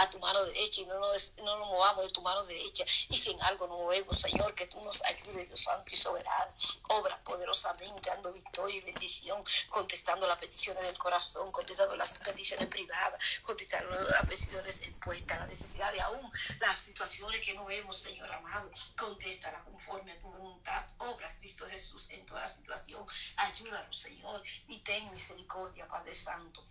a 0.00 0.08
tu 0.08 0.18
mano 0.18 0.42
derecha 0.46 0.80
y 0.80 0.86
no 0.86 0.98
nos, 0.98 1.34
no 1.38 1.58
nos 1.58 1.68
movamos 1.68 2.06
de 2.06 2.12
tu 2.12 2.22
mano 2.22 2.42
derecha. 2.44 2.84
Y 3.08 3.16
si 3.16 3.32
en 3.32 3.42
algo 3.42 3.66
nos 3.66 3.78
movemos, 3.78 4.18
Señor, 4.18 4.54
que 4.54 4.66
tú 4.66 4.80
nos 4.82 5.02
ayudes, 5.04 5.46
Dios 5.46 5.60
Santo 5.60 5.92
y 5.92 5.96
soberano. 5.96 6.52
Obra 6.88 7.22
poderosamente, 7.22 8.08
dando 8.08 8.32
victoria 8.32 8.76
y 8.76 8.80
bendición, 8.80 9.42
contestando 9.68 10.26
las 10.26 10.38
peticiones 10.38 10.86
del 10.86 10.96
corazón, 10.96 11.52
contestando 11.52 11.96
las 11.96 12.14
peticiones 12.18 12.66
privadas, 12.68 13.20
contestando 13.42 13.90
las 13.90 14.26
peticiones 14.26 14.80
expuestas, 14.80 15.38
la 15.38 15.46
necesidad 15.46 15.92
de 15.92 16.00
aún 16.00 16.32
las 16.60 16.80
situaciones 16.80 17.44
que 17.44 17.54
no 17.54 17.66
vemos, 17.66 17.98
Señor 17.98 18.32
amado. 18.32 18.70
Contéstala 18.96 19.62
conforme 19.64 20.12
a 20.12 20.20
tu 20.20 20.28
voluntad. 20.28 20.86
Obra 20.98 21.34
Cristo 21.38 21.66
Jesús 21.68 22.06
en 22.10 22.24
toda 22.24 22.48
situación. 22.48 23.04
Ayúdanos, 23.36 24.00
Señor, 24.00 24.42
y 24.68 24.78
ten 24.80 25.10
misericordia, 25.10 25.86
Padre 25.88 26.14
Santo. 26.14 26.64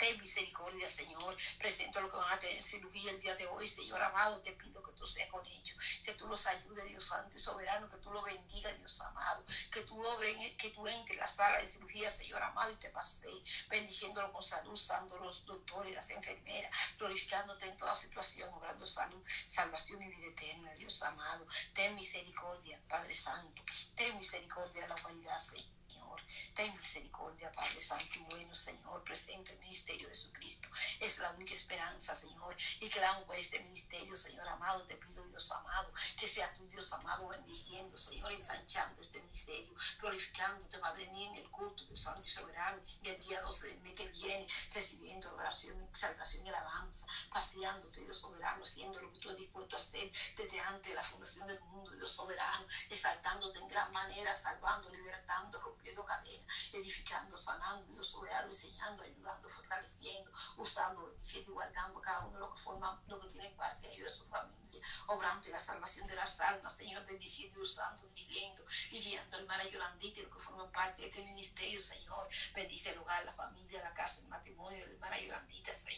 Ten 0.00 0.18
misericordia, 0.18 0.88
Señor. 0.88 1.36
Presento 1.58 2.00
lo 2.00 2.10
que 2.10 2.16
van 2.16 2.32
a 2.32 2.40
tener 2.40 2.62
cirugía 2.62 3.10
el 3.10 3.20
día 3.20 3.34
de 3.36 3.46
hoy, 3.48 3.68
Señor 3.68 4.00
amado. 4.00 4.40
Te 4.40 4.52
pido 4.52 4.82
que 4.82 4.92
tú 4.92 5.06
seas 5.06 5.28
con 5.28 5.46
ellos, 5.46 5.76
que 6.02 6.14
tú 6.14 6.26
los 6.26 6.46
ayudes, 6.46 6.88
Dios 6.88 7.04
Santo 7.04 7.36
y 7.36 7.38
Soberano, 7.38 7.86
que 7.86 7.98
tú 7.98 8.10
los 8.10 8.24
bendiga, 8.24 8.72
Dios 8.72 8.98
amado. 9.02 9.44
Que 9.70 9.82
tú 9.82 10.02
obres, 10.02 10.56
que 10.56 10.70
tú 10.70 10.88
entres 10.88 11.18
en 11.18 11.36
la 11.36 11.58
de 11.58 11.66
cirugía, 11.66 12.08
Señor 12.08 12.42
amado, 12.42 12.72
y 12.72 12.76
te 12.76 12.88
pases, 12.88 13.30
bendiciéndolo 13.68 14.32
con 14.32 14.42
salud, 14.42 14.72
usando 14.72 15.18
los 15.18 15.44
doctores, 15.44 15.94
las 15.94 16.08
enfermeras, 16.08 16.74
glorificándote 16.96 17.66
en 17.66 17.76
toda 17.76 17.94
situación, 17.94 18.48
obrando 18.54 18.86
salud, 18.86 19.22
salvación 19.48 20.02
y 20.02 20.08
vida 20.08 20.28
eterna, 20.28 20.72
Dios 20.76 21.02
amado. 21.02 21.46
Ten 21.74 21.94
misericordia, 21.94 22.80
Padre 22.88 23.14
Santo. 23.14 23.62
Ten 23.94 24.16
misericordia 24.16 24.80
de 24.80 24.88
la 24.88 24.94
humanidad, 24.94 25.40
Señor. 25.40 25.79
Ten 26.54 26.72
misericordia, 26.76 27.52
Padre 27.52 27.80
Santo 27.80 28.18
y 28.18 28.22
bueno, 28.24 28.54
Señor, 28.54 29.02
presente 29.04 29.52
el 29.52 29.58
ministerio 29.60 30.08
de 30.08 30.14
Jesucristo. 30.14 30.68
Es 31.00 31.18
la 31.18 31.30
única 31.30 31.54
esperanza, 31.54 32.14
Señor. 32.14 32.56
Y 32.80 32.88
clamo 32.88 33.24
por 33.26 33.36
este 33.36 33.60
ministerio, 33.60 34.16
Señor 34.16 34.48
amado. 34.48 34.82
Te 34.86 34.96
pido, 34.96 35.24
Dios 35.28 35.50
amado, 35.52 35.92
que 36.18 36.28
sea 36.28 36.52
tu 36.54 36.66
Dios 36.68 36.92
amado 36.92 37.28
bendiciendo, 37.28 37.96
Señor, 37.96 38.32
ensanchando 38.32 39.00
este 39.00 39.20
ministerio, 39.20 39.74
glorificándote, 40.00 40.78
Padre 40.78 41.06
mío, 41.10 41.30
en 41.30 41.36
el 41.36 41.50
culto, 41.50 41.84
Dios 41.84 42.00
Santo 42.00 42.22
y 42.24 42.28
soberano. 42.28 42.82
Y 43.02 43.08
el 43.08 43.20
día 43.20 43.40
12 43.42 43.68
del 43.68 43.80
mes 43.80 43.94
que 43.94 44.08
viene, 44.08 44.46
recibiendo 44.74 45.34
oración, 45.34 45.79
exaltación 46.00 46.46
y 46.46 46.48
alabanza, 46.48 47.06
paseándote, 47.30 48.00
Dios 48.00 48.18
soberano, 48.18 48.62
haciendo 48.62 49.00
lo 49.02 49.12
que 49.12 49.18
tú 49.18 49.28
has 49.28 49.36
dispuesto 49.36 49.76
a 49.76 49.78
hacer 49.78 50.10
desde 50.34 50.60
antes 50.60 50.88
de 50.88 50.94
la 50.94 51.02
fundación 51.02 51.46
del 51.46 51.60
mundo, 51.60 51.90
Dios 51.90 52.10
soberano, 52.10 52.64
exaltándote 52.88 53.58
en 53.58 53.68
gran 53.68 53.92
manera, 53.92 54.34
salvando, 54.34 54.88
libertando, 54.88 55.60
rompiendo 55.60 56.04
cadena, 56.06 56.54
edificando, 56.72 57.36
sanando, 57.36 57.86
Dios 57.92 58.08
soberano, 58.08 58.48
enseñando, 58.48 59.02
ayudando, 59.02 59.48
fortaleciendo, 59.50 60.30
usando, 60.56 61.06
bendiciendo 61.06 61.50
y 61.50 61.54
guardando 61.54 62.00
cada 62.00 62.24
uno 62.24 62.38
los 62.38 62.54
que 62.54 62.62
forman, 62.62 62.98
lo 63.06 63.18
que 63.20 63.28
tienen 63.28 63.54
parte 63.56 63.88
de 63.88 63.94
ellos, 63.94 64.14
su 64.14 64.24
familia, 64.28 64.82
obrando 65.06 65.46
en 65.46 65.52
la 65.52 65.58
salvación 65.58 66.06
de 66.06 66.14
las 66.14 66.40
almas, 66.40 66.74
Señor, 66.74 67.04
bendiciendo 67.04 67.58
y 67.58 67.62
usando, 67.62 68.08
viviendo 68.14 68.64
y 68.90 69.00
guiando 69.00 69.36
a 69.36 69.40
hermana 69.40 69.64
Yolandita 69.68 70.20
y 70.20 70.22
los 70.22 70.32
que 70.32 70.40
forman 70.40 70.72
parte 70.72 71.02
de 71.02 71.08
este 71.08 71.24
ministerio, 71.24 71.78
Señor, 71.78 72.26
bendice 72.54 72.90
el 72.90 72.98
hogar, 72.98 73.22
la 73.26 73.34
familia, 73.34 73.82
la 73.82 73.92
casa, 73.92 74.22
el 74.22 74.28
matrimonio 74.28 74.78
de 74.78 74.86
la 74.86 74.92
hermana 74.92 75.20
Yolandita, 75.20 75.74
Señor, 75.74 75.89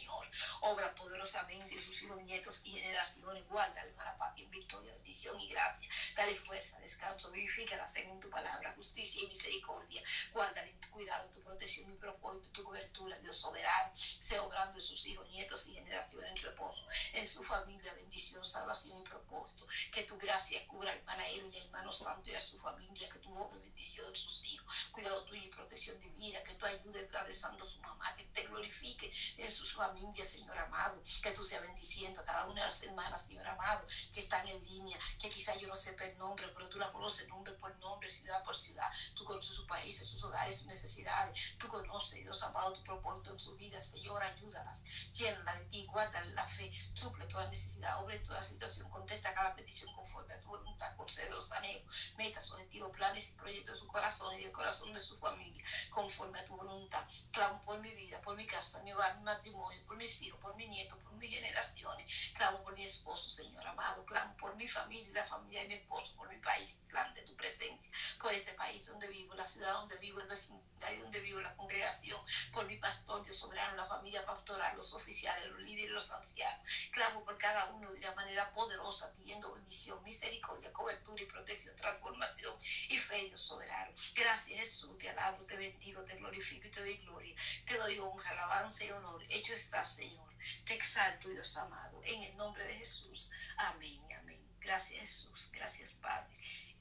obra 0.61 0.93
poderosamente 0.95 1.75
en 1.75 1.81
sus 1.81 2.01
hijos, 2.03 2.21
nietos 2.23 2.65
y 2.65 2.71
generaciones, 2.71 3.47
guarda 3.47 3.81
hermana 3.81 4.17
Pati 4.17 4.43
en 4.43 4.51
victoria, 4.51 4.93
bendición 4.93 5.39
y 5.39 5.49
gracia, 5.49 5.89
dale 6.15 6.35
fuerza, 6.35 6.79
descanso, 6.79 7.31
vivifícala 7.31 7.87
según 7.87 8.19
tu 8.19 8.29
palabra, 8.29 8.73
justicia 8.75 9.23
y 9.23 9.27
misericordia, 9.27 10.01
guárdale 10.31 10.71
en 10.71 10.79
tu 10.79 10.89
cuidado, 10.89 11.29
tu 11.29 11.41
protección, 11.41 11.89
mi 11.89 11.97
propósito, 11.97 12.49
tu 12.51 12.63
cobertura, 12.63 13.19
Dios 13.19 13.37
soberano, 13.37 13.93
sea 14.19 14.43
obrando 14.43 14.79
en 14.79 14.85
sus 14.85 15.05
hijos, 15.05 15.29
nietos 15.29 15.67
y 15.67 15.73
generaciones 15.73 16.31
en 16.31 16.37
reposo, 16.37 16.87
en 17.13 17.27
su 17.27 17.43
familia, 17.43 17.93
bendición, 17.93 18.45
salvación 18.45 19.01
y 19.01 19.03
propósito, 19.03 19.67
que 19.93 20.03
tu 20.03 20.17
gracia 20.17 20.65
cubra 20.67 20.93
hermana 20.93 21.29
y 21.29 21.39
al 21.39 21.55
hermano 21.55 21.91
santo 21.91 22.29
y 22.29 22.35
a 22.35 22.41
su 22.41 22.59
familia, 22.59 23.09
que 23.09 23.19
tu 23.19 23.35
obra 23.37 23.57
bendición 23.59 24.07
en 24.07 24.15
sus 24.15 24.43
hijos, 24.45 24.73
cuidado 24.91 25.23
tuyo 25.25 25.43
y 25.43 25.49
protección 25.49 25.99
divina, 25.99 26.43
que 26.43 26.55
tú 26.55 26.65
ayudes, 26.65 27.09
Padre 27.11 27.35
Santo, 27.35 27.65
a 27.65 27.69
su 27.69 27.79
mamá, 27.81 28.15
que 28.15 28.25
te 28.25 28.43
glorifique 28.43 29.11
en 29.37 29.51
sus 29.51 29.73
familias, 29.73 29.82
Señor 30.23 30.57
amado, 30.57 31.01
que 31.21 31.31
tú 31.31 31.45
seas 31.45 31.61
bendiciendo 31.61 32.21
a 32.21 32.23
cada 32.23 32.45
una 32.45 32.61
de 32.61 32.67
las 32.67 32.83
hermanas, 32.83 33.25
Señor 33.25 33.45
amado, 33.47 33.85
que 34.13 34.21
están 34.21 34.47
en 34.47 34.63
línea, 34.63 34.97
que 35.19 35.29
quizá 35.29 35.55
yo 35.57 35.67
no 35.67 35.75
sepa 35.75 36.05
el 36.05 36.17
nombre, 36.17 36.47
pero 36.53 36.69
tú 36.69 36.79
la 36.79 36.91
conoces 36.91 37.27
nombre 37.27 37.53
por 37.53 37.75
nombre, 37.79 38.09
ciudad 38.09 38.43
por 38.43 38.55
ciudad, 38.55 38.89
tú 39.15 39.25
conoces 39.25 39.55
su 39.55 39.67
país, 39.67 39.97
sus 39.99 40.23
hogares, 40.23 40.57
sus 40.57 40.67
necesidades, 40.67 41.57
tú 41.57 41.67
conoces, 41.67 42.23
Dios 42.23 42.41
amado, 42.43 42.73
tu 42.73 42.83
propósito 42.83 43.31
en 43.31 43.39
su 43.39 43.55
vida, 43.55 43.81
Señor, 43.81 44.23
ayúdalas, 44.23 44.85
llénala 45.11 45.55
de 45.55 45.65
ti, 45.65 45.85
guárdale 45.87 46.31
la 46.33 46.47
fe, 46.47 46.71
suple 46.93 47.25
toda 47.27 47.49
necesidad, 47.49 48.01
obre 48.01 48.17
toda 48.19 48.41
situación, 48.41 48.89
contesta 48.89 49.33
cada 49.33 49.55
petición 49.55 49.93
conforme 49.93 50.33
a 50.33 50.39
tu 50.39 50.47
voluntad, 50.47 50.95
concede 50.95 51.29
los 51.29 51.51
anhelos, 51.51 52.13
metas, 52.17 52.49
objetivos, 52.51 52.91
planes 52.91 53.31
y 53.31 53.35
proyectos 53.35 53.75
de 53.75 53.79
su 53.79 53.87
corazón 53.87 54.33
y 54.35 54.43
del 54.43 54.51
corazón 54.51 54.93
de 54.93 54.99
su 54.99 55.17
familia, 55.17 55.63
conforme 55.91 56.39
a 56.39 56.45
tu 56.45 56.55
voluntad. 56.55 57.05
Clamo 57.31 57.61
por 57.63 57.79
mi 57.79 57.93
vida, 57.93 58.21
por 58.21 58.35
mi 58.35 58.47
casa, 58.47 58.81
mi 58.83 58.93
hogar, 58.93 59.17
mi 59.17 59.23
matrimonio, 59.23 59.72
por 59.81 59.97
mis 59.97 60.21
hijos, 60.21 60.39
por 60.39 60.55
mis 60.55 60.69
nietos, 60.69 60.97
por 60.99 61.13
mis 61.13 61.29
generaciones. 61.33 62.07
Clamo 62.35 62.63
por 62.63 62.73
mi 62.75 62.85
esposo, 62.85 63.29
Señor 63.29 63.65
amado. 63.67 64.05
Clamo 64.05 64.35
por 64.37 64.55
mi 64.55 64.67
familia 64.67 65.09
la 65.13 65.25
familia 65.25 65.61
de 65.61 65.67
mi 65.67 65.73
esposo, 65.75 66.13
por 66.15 66.29
mi 66.29 66.37
país, 66.37 66.81
plan 66.89 67.13
de 67.13 67.21
tu 67.23 67.35
presencia, 67.35 67.91
por 68.21 68.31
ese 68.33 68.53
país 68.53 68.85
donde 68.85 69.07
vivo, 69.07 69.33
la 69.35 69.47
ciudad 69.47 69.73
donde 69.73 69.97
vivo, 69.97 70.19
el 70.19 70.27
vecindario 70.27 71.03
donde 71.03 71.19
vivo, 71.21 71.39
la 71.41 71.55
congregación, 71.55 72.19
por 72.51 72.65
mi 72.65 72.77
pastor, 72.77 73.23
Dios 73.23 73.37
soberano, 73.37 73.75
la 73.75 73.87
familia 73.87 74.25
pastoral, 74.25 74.75
los 74.77 74.93
oficiales, 74.93 75.49
los 75.51 75.61
líderes, 75.61 75.91
los 75.91 76.11
ancianos. 76.11 76.89
Clamo 76.91 77.23
por 77.23 77.37
cada 77.37 77.65
uno 77.71 77.91
de 77.91 77.97
una 77.97 78.15
manera 78.15 78.51
poderosa, 78.53 79.13
pidiendo 79.15 79.53
bendición, 79.53 80.03
misericordia, 80.03 80.73
cobertura 80.73 81.21
y 81.21 81.25
protección, 81.25 81.75
transformación 81.75 82.55
y 82.89 82.97
fe, 82.97 83.25
Dios 83.25 83.41
soberano. 83.41 83.93
Gracias, 84.15 84.59
Jesús, 84.59 84.97
te 84.97 85.09
alabo, 85.09 85.45
te 85.45 85.55
bendigo, 85.55 86.03
te 86.03 86.15
glorifico 86.15 86.67
y 86.67 86.71
te 86.71 86.79
doy 86.79 86.97
gloria. 86.97 87.35
Te 87.65 87.77
doy 87.77 87.99
honra, 87.99 88.29
alabanza 88.31 88.85
y 88.85 88.91
honor. 88.91 89.23
Hecho 89.29 89.53
está, 89.63 89.85
Señor. 89.85 90.29
Te 90.65 90.73
exalto, 90.73 91.29
Dios 91.29 91.55
amado, 91.57 92.01
en 92.03 92.21
el 92.23 92.35
nombre 92.35 92.63
de 92.65 92.75
Jesús. 92.75 93.31
Amén, 93.57 94.01
amén. 94.19 94.39
Gracias, 94.59 94.99
Jesús. 94.99 95.51
Gracias, 95.53 95.93
Padre, 95.93 96.33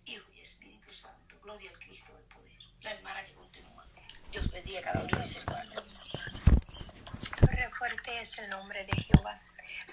Hijo 0.05 0.29
y 0.33 0.41
Espíritu 0.41 0.93
Santo. 0.93 1.39
Gloria 1.43 1.71
al 1.71 1.79
Cristo 1.79 2.13
del 2.17 2.25
poder. 2.25 2.61
La 2.81 2.93
hermana 2.93 3.25
que 3.25 3.35
continúa. 3.35 3.87
Dios 4.31 4.51
bendiga 4.51 4.83
cada 4.83 5.01
uno 5.01 5.11
de 5.11 5.19
mis 5.19 5.37
hermanos. 5.37 5.85
Fuerte 7.79 8.21
es 8.21 8.39
el 8.39 8.51
nombre 8.51 8.85
de 8.85 9.03
Jehová. 9.03 9.41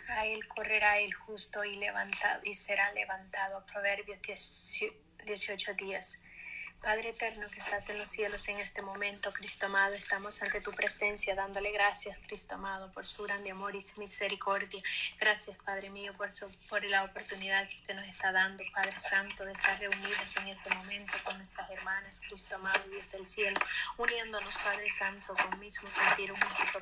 A 0.09 0.25
él 0.25 0.47
correrá 0.47 0.99
el 0.99 1.13
justo 1.13 1.63
y 1.63 1.75
levantado 1.77 2.41
y 2.43 2.53
será 2.55 2.91
levantado. 2.93 3.65
Proverbios 3.65 4.19
18 5.25 5.73
días. 5.73 6.19
Padre 6.81 7.09
eterno 7.09 7.45
que 7.49 7.59
estás 7.59 7.89
en 7.89 7.97
los 7.97 8.07
cielos 8.07 8.47
en 8.47 8.57
este 8.59 8.81
momento, 8.81 9.33
Cristo 9.33 9.65
amado, 9.65 9.93
estamos 9.95 10.41
ante 10.41 10.61
tu 10.61 10.71
presencia 10.71 11.35
dándole 11.35 11.71
gracias, 11.71 12.17
Cristo 12.25 12.55
amado, 12.55 12.89
por 12.93 13.05
su 13.05 13.23
grande 13.23 13.51
amor 13.51 13.75
y 13.75 13.81
su 13.81 13.99
misericordia. 13.99 14.81
Gracias, 15.19 15.57
Padre 15.65 15.89
mío, 15.89 16.13
por, 16.15 16.31
su, 16.31 16.49
por 16.69 16.83
la 16.85 17.03
oportunidad 17.03 17.67
que 17.67 17.75
usted 17.75 17.95
nos 17.95 18.07
está 18.07 18.31
dando, 18.31 18.63
Padre 18.73 18.97
Santo, 18.97 19.43
de 19.43 19.51
estar 19.51 19.77
reunidos 19.77 20.37
en 20.37 20.47
este 20.47 20.73
momento 20.73 21.13
con 21.25 21.35
nuestras 21.35 21.69
hermanas, 21.69 22.21
Cristo 22.25 22.55
amado, 22.55 22.79
Dios 22.89 23.11
del 23.11 23.27
cielo, 23.27 23.59
uniéndonos, 23.97 24.57
Padre 24.63 24.89
Santo, 24.89 25.33
con 25.33 25.59
mismo 25.59 25.91
sentir, 25.91 26.31
un 26.31 26.39
mismo 26.39 26.79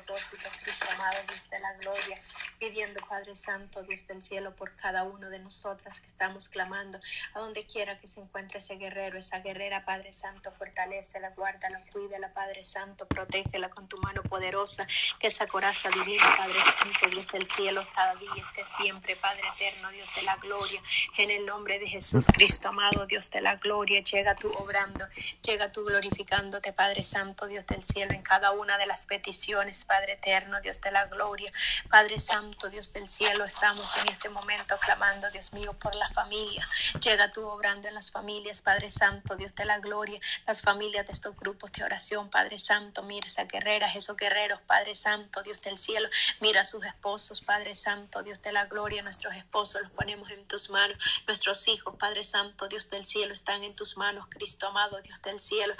Cristo 0.62 0.86
amado, 0.94 1.16
Dios 1.26 1.50
de 1.50 1.58
la 1.58 1.72
gloria, 1.74 2.20
pidiendo, 2.60 3.04
Padre 3.08 3.34
Santo, 3.34 3.82
Dios 3.82 4.06
del 4.06 4.22
cielo, 4.22 4.54
por 4.54 4.76
cada 4.76 5.02
uno 5.02 5.28
de 5.28 5.40
nosotras 5.40 6.00
que 6.00 6.06
estamos 6.06 6.48
clamando, 6.48 7.00
a 7.34 7.40
donde 7.40 7.66
quiera 7.66 7.98
que 7.98 8.06
se 8.06 8.20
encuentre 8.20 8.58
ese 8.58 8.76
guerrero, 8.76 9.18
esa 9.18 9.40
guerrera, 9.40 9.84
Padre 9.88 10.12
Santo, 10.12 10.52
fortalecela, 10.52 11.30
guárdala, 11.30 11.82
cuídala, 11.90 12.30
Padre 12.34 12.62
Santo, 12.62 13.08
protégela 13.08 13.70
con 13.70 13.88
tu 13.88 13.96
mano 14.02 14.22
poderosa, 14.22 14.86
que 15.18 15.28
esa 15.28 15.46
coraza 15.46 15.88
divina, 15.88 16.26
Padre 16.36 16.60
Santo, 16.60 17.08
Dios 17.08 17.28
del 17.28 17.46
cielo, 17.46 17.82
cada 17.94 18.14
día 18.16 18.42
esté 18.42 18.66
siempre, 18.66 19.16
Padre 19.16 19.44
eterno, 19.56 19.88
Dios 19.88 20.14
de 20.14 20.22
la 20.24 20.36
gloria, 20.36 20.82
en 21.16 21.30
el 21.30 21.46
nombre 21.46 21.78
de 21.78 21.86
Jesús 21.86 22.26
Cristo, 22.26 22.68
amado 22.68 23.06
Dios 23.06 23.30
de 23.30 23.40
la 23.40 23.56
gloria, 23.56 24.02
llega 24.02 24.34
tú 24.34 24.52
obrando, 24.58 25.06
llega 25.40 25.72
tú 25.72 25.82
glorificándote, 25.86 26.74
Padre 26.74 27.02
Santo, 27.02 27.46
Dios 27.46 27.64
del 27.66 27.82
cielo, 27.82 28.12
en 28.12 28.22
cada 28.22 28.50
una 28.50 28.76
de 28.76 28.84
las 28.84 29.06
peticiones, 29.06 29.86
Padre 29.86 30.12
eterno, 30.12 30.60
Dios 30.60 30.82
de 30.82 30.92
la 30.92 31.06
gloria, 31.06 31.50
Padre 31.88 32.20
Santo, 32.20 32.68
Dios 32.68 32.92
del 32.92 33.08
cielo, 33.08 33.42
estamos 33.44 33.96
en 33.96 34.10
este 34.10 34.28
momento 34.28 34.76
clamando, 34.84 35.30
Dios 35.30 35.54
mío, 35.54 35.72
por 35.78 35.94
la 35.94 36.10
familia, 36.10 36.68
llega 37.00 37.32
tú 37.32 37.48
obrando 37.48 37.88
en 37.88 37.94
las 37.94 38.10
familias, 38.10 38.60
Padre 38.60 38.90
Santo, 38.90 39.34
Dios 39.34 39.54
de 39.54 39.64
la 39.64 39.77
gloria, 39.80 40.20
las 40.46 40.62
familias 40.62 41.06
de 41.06 41.12
estos 41.12 41.36
grupos 41.36 41.72
de 41.72 41.84
oración, 41.84 42.30
Padre 42.30 42.58
Santo, 42.58 43.02
mira 43.02 43.26
esas 43.26 43.48
guerreras, 43.48 43.96
esos 43.96 44.16
guerreros, 44.16 44.60
Padre 44.62 44.94
Santo, 44.94 45.42
Dios 45.42 45.60
del 45.62 45.78
cielo, 45.78 46.08
mira 46.40 46.60
a 46.62 46.64
sus 46.64 46.84
esposos, 46.84 47.40
Padre 47.40 47.74
Santo, 47.74 48.22
Dios 48.22 48.40
de 48.42 48.52
la 48.52 48.64
gloria, 48.64 49.02
nuestros 49.02 49.34
esposos 49.34 49.82
los 49.82 49.90
ponemos 49.92 50.30
en 50.30 50.46
tus 50.46 50.70
manos, 50.70 50.98
nuestros 51.26 51.66
hijos, 51.68 51.94
Padre 51.96 52.24
Santo, 52.24 52.68
Dios 52.68 52.90
del 52.90 53.04
cielo, 53.04 53.32
están 53.32 53.64
en 53.64 53.74
tus 53.74 53.96
manos, 53.96 54.26
Cristo 54.28 54.66
amado, 54.66 55.00
Dios 55.02 55.20
del 55.22 55.40
cielo, 55.40 55.74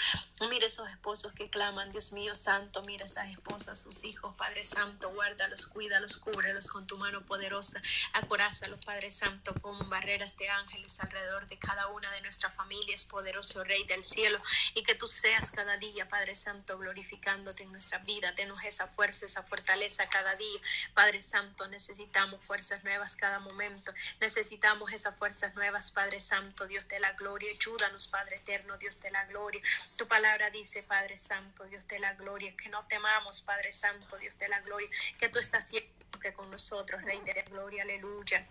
mira 0.49 0.67
esos 0.67 0.89
esposos 0.91 1.33
que 1.33 1.51
claman, 1.51 1.91
Dios 1.91 2.13
mío 2.13 2.35
santo, 2.35 2.83
mira 2.83 3.07
esas 3.07 3.29
esposas, 3.29 3.81
sus 3.81 4.05
hijos, 4.05 4.35
Padre 4.37 4.65
Santo, 4.65 5.13
guárdalos, 5.13 5.67
cuídalos, 5.67 6.17
cúbrelos 6.17 6.69
con 6.69 6.87
tu 6.87 6.97
mano 6.99 7.25
poderosa, 7.25 7.83
acorázalos, 8.13 8.85
Padre 8.85 9.11
Santo, 9.11 9.55
con 9.61 9.89
barreras 9.89 10.37
de 10.37 10.49
ángeles 10.49 11.01
alrededor 11.01 11.47
de 11.49 11.59
cada 11.59 11.89
una 11.89 12.11
de 12.13 12.21
nuestras 12.21 12.55
familias, 12.55 13.07
poderoso 13.07 13.65
Rey 13.65 13.85
del 13.89 14.05
cielo, 14.05 14.41
y 14.75 14.83
que 14.83 14.95
tú 14.95 15.07
seas 15.07 15.51
cada 15.51 15.77
día, 15.77 16.09
Padre 16.09 16.37
Santo, 16.37 16.79
glorificándote 16.79 17.65
en 17.65 17.73
nuestra 17.73 17.99
vida, 17.99 18.31
denos 18.33 18.63
esa 18.65 18.87
fuerza, 18.87 19.27
esa 19.27 19.43
fortaleza 19.43 20.09
cada 20.09 20.35
día, 20.37 20.61
Padre 20.95 21.23
Santo, 21.23 21.67
necesitamos 21.69 22.45
fuerzas 22.45 22.85
nuevas 22.85 23.17
cada 23.17 23.39
momento, 23.41 23.93
necesitamos 24.21 24.93
esas 24.93 25.17
fuerzas 25.17 25.55
nuevas, 25.55 25.91
Padre 25.91 26.21
Santo, 26.21 26.67
Dios 26.67 26.87
de 26.89 27.01
la 27.01 27.13
gloria, 27.13 27.51
ayúdanos, 27.51 28.07
Padre 28.07 28.37
eterno, 28.37 28.77
Dios 28.79 29.01
de 29.01 29.11
la 29.11 29.25
gloria, 29.27 29.61
tu 29.97 30.07
palabra 30.07 30.51
dice, 30.51 30.83
Padre 30.83 31.19
Santo, 31.19 31.65
Dios 31.65 31.89
de 31.89 31.99
la 31.99 32.15
gloria, 32.15 32.55
que 32.57 32.69
no 32.69 32.87
temamos, 32.87 33.43
Padre 33.43 33.73
Santo, 33.73 34.17
Dios 34.19 34.39
de 34.39 34.49
la 34.49 34.61
gloria, 34.61 34.89
que 35.19 35.29
tú 35.29 35.39
estás 35.39 35.67
siempre 35.67 36.33
con 36.35 36.51
nosotros, 36.51 37.03
Rey 37.03 37.21
de 37.21 37.35
la 37.35 37.43
gloria, 37.43 37.83
aleluya. 37.83 38.47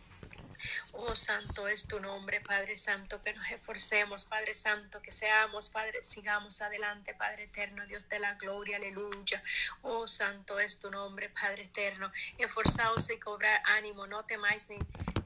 Oh, 0.93 1.15
santo 1.15 1.67
es 1.67 1.87
tu 1.87 1.99
nombre, 1.99 2.41
Padre 2.41 2.77
Santo, 2.77 3.21
que 3.21 3.33
nos 3.33 3.49
esforcemos, 3.51 4.25
Padre 4.25 4.53
Santo, 4.53 5.01
que 5.01 5.11
seamos, 5.11 5.69
Padre, 5.69 6.03
sigamos 6.03 6.61
adelante, 6.61 7.13
Padre 7.13 7.43
eterno, 7.43 7.85
Dios 7.85 8.09
de 8.09 8.19
la 8.19 8.33
gloria, 8.35 8.77
aleluya. 8.77 9.41
Oh, 9.81 10.07
santo 10.07 10.59
es 10.59 10.79
tu 10.79 10.89
nombre, 10.89 11.29
Padre 11.29 11.63
eterno. 11.63 12.11
Esforzaos 12.37 13.09
y 13.09 13.19
cobrar 13.19 13.61
ánimo, 13.77 14.07
no 14.07 14.25
temáis 14.25 14.69
ni, 14.69 14.77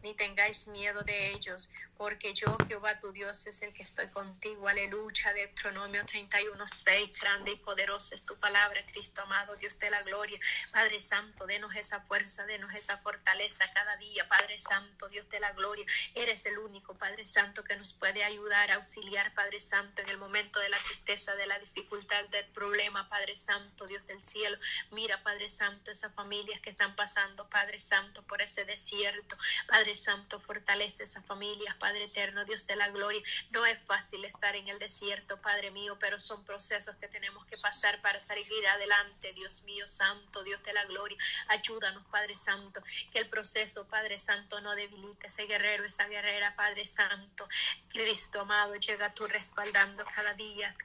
ni 0.03 0.13
tengáis 0.15 0.67
miedo 0.67 1.01
de 1.03 1.31
ellos, 1.31 1.69
porque 1.97 2.33
yo, 2.33 2.57
Jehová 2.67 2.97
tu 2.99 3.11
Dios, 3.11 3.45
es 3.45 3.61
el 3.61 3.73
que 3.73 3.83
estoy 3.83 4.07
contigo. 4.07 4.67
Aleluya. 4.67 5.33
Deuteronomio 5.33 6.03
31, 6.03 6.67
6. 6.67 7.19
Grande 7.19 7.51
y 7.51 7.55
poderosa 7.57 8.15
es 8.15 8.25
tu 8.25 8.35
palabra, 8.39 8.83
Cristo 8.87 9.21
amado, 9.21 9.55
Dios 9.57 9.77
de 9.77 9.91
la 9.91 10.01
gloria. 10.01 10.39
Padre 10.71 10.99
Santo, 10.99 11.45
denos 11.45 11.75
esa 11.75 12.01
fuerza, 12.01 12.43
denos 12.47 12.73
esa 12.73 12.97
fortaleza 12.97 13.71
cada 13.73 13.97
día. 13.97 14.27
Padre 14.27 14.57
Santo, 14.59 15.09
Dios 15.09 15.29
de 15.29 15.39
la 15.39 15.51
gloria. 15.51 15.85
Eres 16.15 16.43
el 16.47 16.57
único, 16.57 16.97
Padre 16.97 17.23
Santo, 17.27 17.63
que 17.63 17.75
nos 17.75 17.93
puede 17.93 18.23
ayudar, 18.23 18.71
auxiliar, 18.71 19.31
Padre 19.35 19.59
Santo, 19.59 20.01
en 20.01 20.09
el 20.09 20.17
momento 20.17 20.59
de 20.59 20.69
la 20.69 20.77
tristeza, 20.79 21.35
de 21.35 21.45
la 21.45 21.59
dificultad, 21.59 22.25
del 22.29 22.47
problema, 22.47 23.09
Padre 23.09 23.35
Santo, 23.35 23.85
Dios 23.85 24.07
del 24.07 24.23
cielo. 24.23 24.57
Mira, 24.89 25.21
Padre 25.21 25.51
Santo, 25.51 25.91
esas 25.91 26.15
familias 26.15 26.61
que 26.61 26.71
están 26.71 26.95
pasando, 26.95 27.47
Padre 27.47 27.79
Santo, 27.79 28.25
por 28.25 28.41
ese 28.41 28.65
desierto. 28.65 29.37
Padre 29.67 29.90
Santo, 29.97 30.39
fortalece 30.39 31.03
esas 31.03 31.25
familias, 31.25 31.75
Padre 31.75 32.05
eterno, 32.05 32.45
Dios 32.45 32.67
de 32.67 32.75
la 32.75 32.89
gloria. 32.89 33.21
No 33.49 33.65
es 33.65 33.79
fácil 33.79 34.23
estar 34.25 34.55
en 34.55 34.67
el 34.67 34.79
desierto, 34.79 35.41
Padre 35.41 35.71
mío, 35.71 35.97
pero 35.99 36.19
son 36.19 36.43
procesos 36.43 36.95
que 36.97 37.07
tenemos 37.07 37.45
que 37.45 37.57
pasar 37.57 38.01
para 38.01 38.19
salir 38.19 38.41
adelante, 38.67 39.33
Dios 39.33 39.63
mío, 39.63 39.87
Santo, 39.87 40.43
Dios 40.43 40.61
de 40.63 40.73
la 40.73 40.85
gloria. 40.85 41.17
Ayúdanos, 41.47 42.05
Padre 42.11 42.37
Santo, 42.37 42.83
que 43.11 43.19
el 43.19 43.29
proceso, 43.29 43.87
Padre 43.87 44.19
Santo, 44.19 44.61
no 44.61 44.75
debilite 44.75 45.27
ese 45.27 45.45
guerrero, 45.45 45.85
esa 45.85 46.07
guerrera, 46.07 46.55
Padre 46.55 46.85
Santo. 46.85 47.47
Cristo 47.89 48.41
amado, 48.41 48.75
llega 48.75 49.13
tú 49.13 49.27
respaldando 49.27 50.03
cada 50.05 50.33
día 50.33 50.75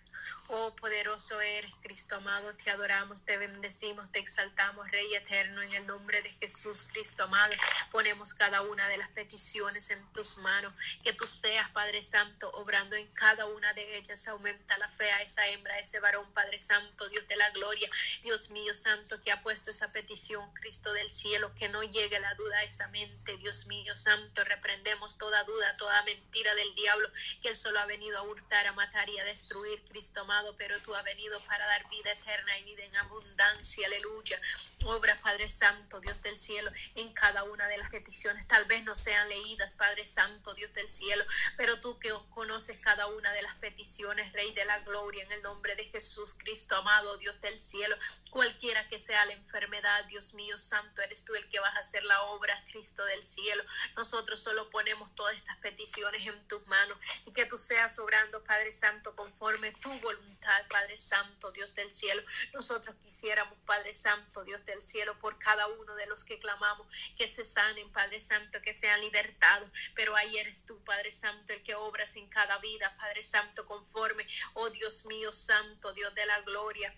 Oh, 0.48 0.72
poderoso 0.76 1.40
eres, 1.40 1.72
Cristo 1.82 2.14
amado, 2.14 2.54
te 2.54 2.70
adoramos, 2.70 3.25
te 3.25 3.37
bendecimos, 3.37 4.12
te 4.12 4.20
exaltamos, 4.20 4.88
Rey 4.93 5.12
eterno, 5.16 5.60
en 5.60 5.72
el 5.72 5.87
nombre 5.88 6.22
de 6.22 6.31
Jesús, 6.31 6.87
Cristo 6.93 7.25
amado. 7.25 7.52
Ponemos 7.90 8.32
cada 8.32 8.62
una 8.62 8.88
de 8.88 8.96
las 8.96 9.08
peticiones 9.08 9.90
en 9.90 10.00
tus 10.12 10.38
manos. 10.38 10.72
Que 11.02 11.12
tú 11.12 11.26
seas, 11.26 11.69
Padre 11.70 12.00
Santo, 12.04 12.48
obrando 12.52 12.94
en 12.94 13.08
cada 13.08 13.46
una 13.46 13.72
de 13.72 13.96
ellas. 13.98 14.28
Aumenta 14.28 14.78
la 14.78 14.88
fe 14.88 15.10
a 15.10 15.22
esa 15.22 15.44
hembra, 15.48 15.75
a 15.75 15.81
ese 15.81 15.98
varón, 15.98 16.32
Padre 16.32 16.60
Santo, 16.60 17.08
Dios 17.08 17.26
de 17.26 17.34
la 17.34 17.50
gloria. 17.50 17.90
Dios 18.22 18.50
mío 18.50 18.72
Santo, 18.72 19.20
que 19.22 19.32
ha 19.32 19.43
puesto 19.43 19.72
esa 19.72 19.90
petición, 19.90 20.48
Cristo 20.54 20.93
del 20.93 21.10
cielo, 21.10 21.52
que 21.56 21.69
no 21.69 21.82
llegue 21.82 22.20
la 22.20 22.34
duda 22.34 22.58
a 22.58 22.62
esa 22.62 22.87
mente. 22.88 23.37
Dios 23.38 23.66
mío 23.66 23.96
Santo, 23.96 24.44
reprendemos 24.44 25.19
toda 25.19 25.43
duda, 25.43 25.76
toda 25.76 26.04
mentira 26.04 26.54
del 26.54 26.72
diablo, 26.76 27.10
que 27.43 27.48
él 27.48 27.56
solo 27.56 27.81
ha 27.81 27.87
venido 27.87 28.16
a 28.16 28.22
hurtar, 28.22 28.69
a 28.69 28.72
matar 28.72 29.08
y 29.08 29.19
a 29.19 29.25
destruir, 29.25 29.82
Cristo 29.88 30.20
amado 30.20 30.35
pero 30.56 30.78
tú 30.80 30.94
has 30.94 31.04
venido 31.04 31.40
para 31.40 31.66
dar 31.66 31.88
vida 31.88 32.12
eterna 32.12 32.58
y 32.58 32.64
vida 32.64 32.84
en 32.84 32.96
abundancia, 32.96 33.86
aleluya. 33.86 34.38
Obra, 34.84 35.16
Padre 35.16 35.48
Santo, 35.48 35.98
Dios 36.00 36.22
del 36.22 36.36
cielo, 36.36 36.70
en 36.94 37.12
cada 37.12 37.42
una 37.44 37.66
de 37.68 37.78
las 37.78 37.90
peticiones. 37.90 38.46
Tal 38.46 38.64
vez 38.66 38.84
no 38.84 38.94
sean 38.94 39.28
leídas, 39.28 39.74
Padre 39.74 40.04
Santo, 40.06 40.54
Dios 40.54 40.72
del 40.74 40.90
cielo, 40.90 41.24
pero 41.56 41.80
tú 41.80 41.98
que 41.98 42.12
conoces 42.30 42.78
cada 42.80 43.06
una 43.06 43.32
de 43.32 43.42
las 43.42 43.54
peticiones, 43.56 44.32
Rey 44.32 44.52
de 44.52 44.64
la 44.64 44.78
Gloria, 44.80 45.24
en 45.24 45.32
el 45.32 45.42
nombre 45.42 45.74
de 45.74 45.84
Jesús 45.86 46.36
Cristo, 46.38 46.76
amado 46.76 47.16
Dios 47.16 47.40
del 47.40 47.58
cielo, 47.60 47.96
cualquiera 48.30 48.86
que 48.88 48.98
sea 48.98 49.24
la 49.24 49.32
enfermedad, 49.32 50.04
Dios 50.04 50.34
mío 50.34 50.58
Santo, 50.58 51.00
eres 51.02 51.24
tú 51.24 51.34
el 51.34 51.48
que 51.48 51.60
vas 51.60 51.74
a 51.74 51.80
hacer 51.80 52.04
la 52.04 52.22
obra, 52.24 52.62
Cristo 52.70 53.04
del 53.06 53.24
cielo. 53.24 53.64
Nosotros 53.96 54.40
solo 54.40 54.70
ponemos 54.70 55.14
todas 55.14 55.34
estas 55.36 55.56
peticiones 55.58 56.26
en 56.26 56.46
tus 56.46 56.64
manos 56.66 56.98
y 57.24 57.32
que 57.32 57.46
tú 57.46 57.56
seas 57.58 57.98
obrando, 57.98 58.44
Padre 58.44 58.72
Santo, 58.72 59.16
conforme 59.16 59.72
tu 59.72 59.90
voluntad 60.00 60.25
Padre 60.69 60.96
Santo, 60.99 61.52
Dios 61.52 61.75
del 61.75 61.90
cielo. 61.90 62.23
Nosotros 62.52 62.96
quisiéramos, 62.96 63.58
Padre 63.61 63.94
Santo, 63.94 64.44
Dios 64.44 64.64
del 64.64 64.82
cielo, 64.82 65.19
por 65.19 65.38
cada 65.38 65.67
uno 65.67 65.94
de 65.94 66.06
los 66.06 66.25
que 66.25 66.38
clamamos, 66.38 66.87
que 67.17 67.28
se 67.28 67.44
sanen, 67.44 67.90
Padre 67.93 68.20
Santo, 68.20 68.61
que 68.62 68.75
sean 68.75 69.00
libertados. 69.00 69.70
Pero 69.94 70.17
ahí 70.17 70.37
eres 70.38 70.67
tú, 70.67 70.82
Padre 70.84 71.12
Santo, 71.12 71.52
el 71.52 71.62
que 71.62 71.75
obras 71.75 72.17
en 72.17 72.28
cada 72.28 72.58
vida, 72.58 72.96
Padre 72.96 73.23
Santo, 73.23 73.67
conforme, 73.67 74.26
oh 74.55 74.70
Dios 74.70 75.06
mío, 75.06 75.32
Santo, 75.32 75.93
Dios 75.93 76.14
de 76.14 76.26
la 76.26 76.40
gloria 76.43 76.94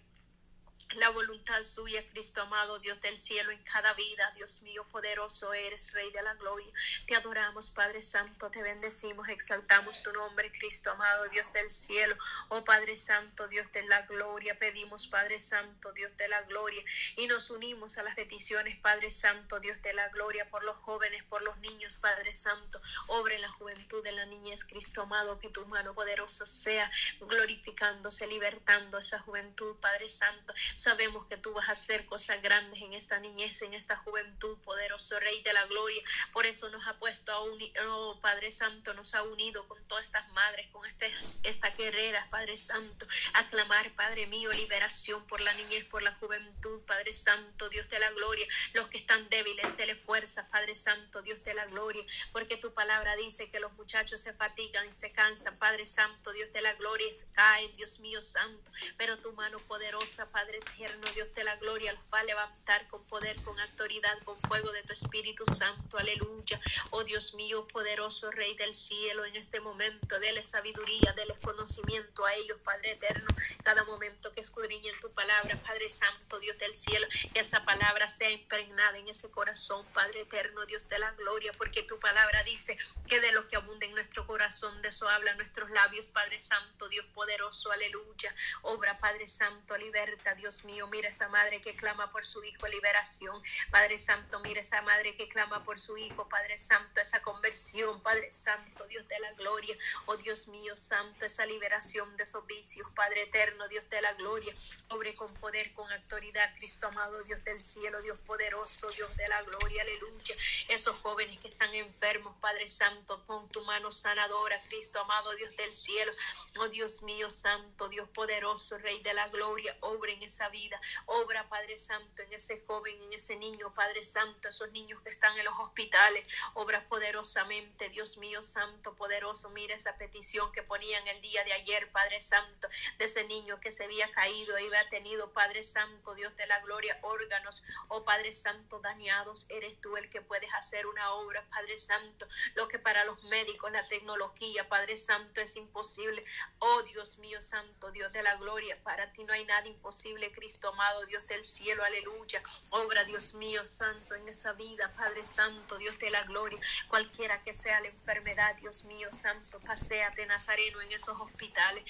la 0.95 1.11
voluntad 1.11 1.63
suya, 1.65 2.03
Cristo 2.09 2.41
amado, 2.41 2.79
Dios 2.79 3.01
del 3.03 3.19
cielo, 3.19 3.51
en 3.51 3.63
cada 3.63 3.93
vida, 3.93 4.33
Dios 4.37 4.63
mío, 4.63 4.87
poderoso 4.91 5.53
eres, 5.53 5.93
Rey 5.93 6.11
de 6.11 6.23
la 6.23 6.35
gloria. 6.35 6.73
Te 7.07 7.15
adoramos, 7.15 7.71
Padre 7.71 8.01
Santo, 8.01 8.51
te 8.51 8.63
bendecimos, 8.63 9.29
exaltamos 9.29 10.03
tu 10.03 10.13
nombre, 10.13 10.51
Cristo 10.53 10.91
amado, 10.91 11.29
Dios 11.29 11.53
del 11.53 11.71
cielo. 11.71 12.17
Oh 12.49 12.65
Padre 12.65 12.97
Santo, 12.97 13.49
Dios 13.49 13.71
de 13.73 13.83
la 13.83 14.03
gloria, 14.03 14.59
pedimos, 14.59 15.07
Padre 15.09 15.41
Santo, 15.41 15.93
Dios 15.93 16.17
de 16.17 16.29
la 16.29 16.41
gloria, 16.43 16.83
y 17.17 17.27
nos 17.27 17.51
unimos 17.51 17.99
a 17.99 18.03
las 18.03 18.15
peticiones, 18.15 18.79
Padre 18.79 19.11
Santo, 19.11 19.61
Dios 19.61 19.83
de 19.83 19.93
la 19.93 20.09
gloria, 20.09 20.49
por 20.49 20.65
los 20.65 20.77
jóvenes, 20.79 21.23
por 21.25 21.43
los 21.43 21.59
niños, 21.59 21.99
Padre 21.99 22.33
Santo. 22.33 22.81
Obre 23.09 23.35
en 23.35 23.43
la 23.43 23.51
juventud 23.51 24.03
de 24.03 24.13
la 24.13 24.25
niñez, 24.25 24.65
Cristo 24.65 25.03
amado, 25.03 25.39
que 25.39 25.51
tu 25.51 25.67
mano 25.67 25.95
poderosa 25.95 26.47
sea 26.47 26.91
glorificándose, 27.21 28.27
libertando 28.27 28.97
esa 28.97 29.19
juventud, 29.19 29.77
Padre 29.81 30.09
Santo 30.09 30.55
Sabemos 30.79 31.27
que 31.27 31.37
tú 31.37 31.53
vas 31.55 31.69
a 31.69 31.73
hacer 31.73 32.07
cosas 32.07 32.41
grandes 32.41 32.81
en 32.81 32.93
esta 32.93 33.19
niñez, 33.19 33.63
en 33.63 33.75
esta 33.75 33.97
juventud, 33.97 34.57
poderoso 34.59 35.19
Rey 35.19 35.43
de 35.43 35.53
la 35.53 35.67
Gloria. 35.67 36.01
Por 36.33 36.47
eso 36.47 36.71
nos 36.71 36.87
ha 36.87 36.97
puesto 37.01 37.33
a 37.33 37.43
unir, 37.43 37.73
oh 37.89 38.21
Padre 38.21 38.53
Santo, 38.53 38.95
nos 38.95 39.13
ha 39.17 39.25
unido 39.25 39.67
con 39.67 39.85
todas 39.87 40.05
estas 40.05 40.29
madres, 40.29 40.69
con 40.71 40.87
este, 40.87 41.13
estas 41.43 41.77
guerreras, 41.77 42.29
Padre 42.29 42.57
Santo, 42.59 43.09
a 43.35 43.49
clamar, 43.49 43.93
Padre 43.97 44.29
mío, 44.29 44.53
liberación 44.53 45.27
por 45.27 45.41
la 45.41 45.53
niñez, 45.55 45.85
por 45.87 46.03
la 46.03 46.15
juventud, 46.15 46.81
Padre 46.83 47.13
Santo, 47.13 47.69
Dios 47.71 47.91
de 47.91 47.99
la 47.99 48.11
Gloria. 48.13 48.47
Los 48.73 48.87
que 48.87 48.99
están 48.99 49.29
débiles, 49.31 49.77
dele 49.77 49.97
fuerza, 49.97 50.49
Padre 50.49 50.77
Santo, 50.77 51.23
Dios 51.23 51.43
de 51.43 51.55
la 51.55 51.67
Gloria, 51.67 52.05
porque 52.31 52.57
tu 52.57 52.73
palabra 52.73 53.17
dice 53.17 53.51
que 53.51 53.59
los 53.59 53.73
muchachos 53.73 54.21
se 54.21 54.33
fatigan 54.33 54.89
y 54.89 54.93
se 54.93 55.11
cansan, 55.11 55.59
Padre 55.59 55.89
Santo, 55.89 56.31
Dios 56.31 56.53
de 56.53 56.63
la 56.63 56.75
Gloria, 56.75 57.09
caen, 57.33 57.73
Dios 57.75 57.99
mío 57.99 58.23
Santo, 58.23 58.71
pero 58.97 59.19
tu 59.19 59.33
mano 59.33 59.59
poderosa, 59.59 60.31
Padre 60.31 60.61
eterno, 60.75 61.07
Dios 61.15 61.35
de 61.35 61.45
la 61.45 61.57
gloria, 61.57 61.93
los 61.93 62.03
va 62.13 62.21
a 62.21 62.25
levantar 62.25 62.87
con 62.89 63.05
poder, 63.05 63.37
con 63.43 63.59
autoridad, 63.59 64.19
con 64.25 64.39
fuego 64.41 64.71
de 64.73 64.83
tu 64.83 64.93
Espíritu 64.93 65.45
Santo. 65.47 65.99
Aleluya. 65.99 66.61
Oh 66.91 67.05
Dios 67.05 67.35
mío, 67.35 67.67
poderoso 67.69 68.31
Rey 68.31 68.55
del 68.57 68.75
cielo, 68.75 69.25
en 69.25 69.37
este 69.37 69.61
momento, 69.61 70.19
dele 70.21 70.43
sabiduría, 70.43 71.13
dele 71.13 71.35
conocimiento 71.43 72.25
a 72.25 72.35
ellos, 72.35 72.59
Padre 72.65 72.93
eterno. 72.93 73.29
Cada 73.63 73.85
momento 73.85 74.33
que 74.35 74.41
escudriñen 74.41 74.99
tu 75.01 75.11
palabra, 75.13 75.57
Padre 75.63 75.91
Santo, 75.91 76.39
Dios 76.39 76.59
del 76.59 76.75
cielo, 76.75 77.07
que 77.33 77.41
esa 77.41 77.65
palabra 77.65 78.09
sea 78.09 78.31
impregnada 78.31 78.99
en 78.99 79.09
ese 79.09 79.31
corazón, 79.31 79.85
Padre 79.95 80.23
eterno, 80.23 80.65
Dios 80.67 80.89
de 80.89 80.99
la 80.99 81.11
gloria, 81.13 81.53
porque 81.53 81.83
tu 81.83 81.99
palabra 81.99 82.43
dice 82.45 82.79
que 83.07 83.21
de 83.21 83.33
lo 83.33 83.49
que 83.49 83.57
abunda 83.57 83.87
en 83.87 83.93
nuestro 83.93 84.27
corazón, 84.27 84.81
de 84.83 84.89
eso 84.89 85.09
habla 85.09 85.35
nuestros 85.35 85.71
labios, 85.71 86.09
Padre 86.09 86.41
Santo, 86.41 86.89
Dios 86.89 87.07
poderoso, 87.15 87.71
aleluya. 87.71 88.35
Obra, 88.63 88.99
Padre 88.99 89.29
Santo, 89.29 89.77
liberta, 89.77 90.35
Dios 90.35 90.58
Dios 90.59 90.65
mío, 90.65 90.89
mira 90.89 91.09
esa 91.09 91.29
madre 91.29 91.61
que 91.61 91.77
clama 91.77 92.11
por 92.11 92.27
su 92.27 92.43
hijo 92.43 92.67
liberación. 92.67 93.41
Padre 93.71 93.97
Santo, 93.97 94.41
mira 94.41 94.61
esa 94.61 94.83
madre 94.83 95.15
que 95.15 95.29
clama 95.29 95.63
por 95.63 95.79
su 95.79 95.97
hijo, 95.97 96.29
Padre 96.29 96.59
Santo, 96.59 97.01
esa 97.01 97.23
conversión, 97.23 98.03
Padre 98.03 98.33
Santo, 98.33 98.85
Dios 98.89 99.07
de 99.07 99.21
la 99.21 99.33
gloria. 99.35 99.77
Oh 100.07 100.17
Dios 100.17 100.49
mío, 100.49 100.77
Santo, 100.77 101.27
esa 101.27 101.47
liberación 101.47 102.17
de 102.17 102.25
esos 102.25 102.45
vicios, 102.47 102.91
Padre 102.97 103.23
eterno, 103.23 103.69
Dios 103.69 103.89
de 103.89 104.01
la 104.01 104.15
gloria. 104.15 104.53
Obre 104.89 105.15
con 105.15 105.33
poder, 105.35 105.73
con 105.75 105.93
autoridad, 105.93 106.53
Cristo 106.57 106.89
amado, 106.89 107.23
Dios 107.23 107.45
del 107.45 107.63
cielo, 107.63 108.03
Dios 108.03 108.19
poderoso, 108.27 108.91
Dios 108.91 109.17
de 109.17 109.29
la 109.29 109.41
gloria, 109.43 109.83
aleluya. 109.83 110.35
Esos 110.67 110.97
jóvenes 111.03 111.39
que 111.39 111.49
están 111.49 111.73
enfermos, 111.73 112.35
Padre 112.41 112.69
Santo, 112.69 113.23
pon 113.27 113.49
tu 113.51 113.65
mano 113.65 113.93
sanadora, 113.93 114.61
Cristo 114.65 114.99
amado, 114.99 115.37
Dios 115.37 115.57
del 115.57 115.73
cielo. 115.73 116.11
Oh 116.59 116.69
Dios 116.69 117.03
mío, 117.05 117.31
Santo, 117.31 117.89
Dios 117.89 118.09
poderoso, 118.09 118.77
Rey 118.79 119.01
de 119.03 119.15
la 119.15 119.29
gloria, 119.29 119.77
obra 119.83 120.11
en 120.11 120.25
esa 120.25 120.48
vida, 120.49 120.81
obra, 121.07 121.49
Padre 121.49 121.79
Santo, 121.79 122.23
en 122.23 122.33
ese 122.33 122.63
joven, 122.67 123.01
en 123.03 123.13
ese 123.13 123.37
niño, 123.37 123.73
Padre 123.75 124.05
Santo, 124.05 124.49
esos 124.49 124.71
niños 124.73 125.01
que 125.03 125.11
están 125.11 125.37
en 125.39 125.45
los 125.45 125.59
hospitales, 125.59 126.27
obra 126.55 126.87
poderosamente, 126.89 127.89
Dios 127.89 128.19
mío, 128.19 128.43
Santo, 128.43 128.95
poderoso, 128.97 129.51
mira 129.51 129.75
esa 129.75 129.97
petición 129.97 130.51
que 130.53 130.63
ponían 130.63 131.07
el 131.09 131.21
día 131.21 131.45
de 131.45 131.53
ayer, 131.53 131.91
Padre 131.93 132.21
Santo, 132.21 132.69
de 132.99 133.05
ese 133.05 133.25
niño 133.25 133.61
que 133.61 133.73
se 133.73 133.85
había 133.85 134.11
caído 134.13 134.59
y 134.59 134.67
había 134.67 134.89
tenido, 134.91 135.33
Padre 135.33 135.63
Santo, 135.63 136.15
Dios 136.15 136.37
de 136.37 136.47
la 136.47 136.61
gloria, 136.61 136.99
órganos, 137.03 137.63
oh 137.89 138.05
Padre 138.05 138.35
Santo, 138.35 138.81
dañados, 138.81 139.47
eres 139.49 139.81
tú 139.81 139.97
el 139.97 140.11
que 140.11 140.21
puedes 140.21 140.53
hacer 140.55 140.87
una 140.87 141.13
obra, 141.15 141.47
Padre 141.51 141.79
Santo, 141.79 142.27
lo 142.55 142.69
que 142.69 142.79
para 142.79 143.05
los 143.05 143.23
médicos, 143.25 143.73
la 143.73 143.87
tecnología, 143.89 144.69
Padre 144.69 144.97
Santo, 144.97 145.41
es 145.41 145.57
imposible. 145.57 146.25
Oh 146.59 146.83
Dios 146.83 147.19
mío, 147.19 147.41
Santo, 147.41 147.91
Dios 147.91 148.13
de 148.13 148.23
la 148.23 148.37
gloria, 148.37 148.83
para 148.83 149.13
ti 149.13 149.25
no 149.25 149.33
hay 149.33 149.45
nada 149.45 149.69
imposible, 149.69 150.33
Cristo 150.39 150.69
amado, 150.69 151.05
Dios 151.07 151.27
del 151.27 151.45
cielo, 151.45 151.83
aleluya. 151.83 152.41
Obra, 152.71 153.03
Dios 153.03 153.35
mío, 153.35 153.67
Santo, 153.67 154.15
en 154.15 154.29
esa 154.29 154.53
vida, 154.53 154.93
Padre 154.97 155.27
Santo, 155.27 155.77
Dios 155.79 155.99
de 155.99 156.11
la 156.11 156.23
gloria, 156.23 156.61
cualquiera 156.87 157.43
que 157.43 157.53
sea 157.53 157.81
la 157.81 157.89
enfermedad, 157.89 158.55
Dios 158.55 158.85
mío, 158.85 159.09
Santo, 159.13 159.59
paséate 159.59 160.25
Nazareno 160.27 160.81
en 160.81 160.93
esos 160.93 161.21
hospitales, 161.21 161.85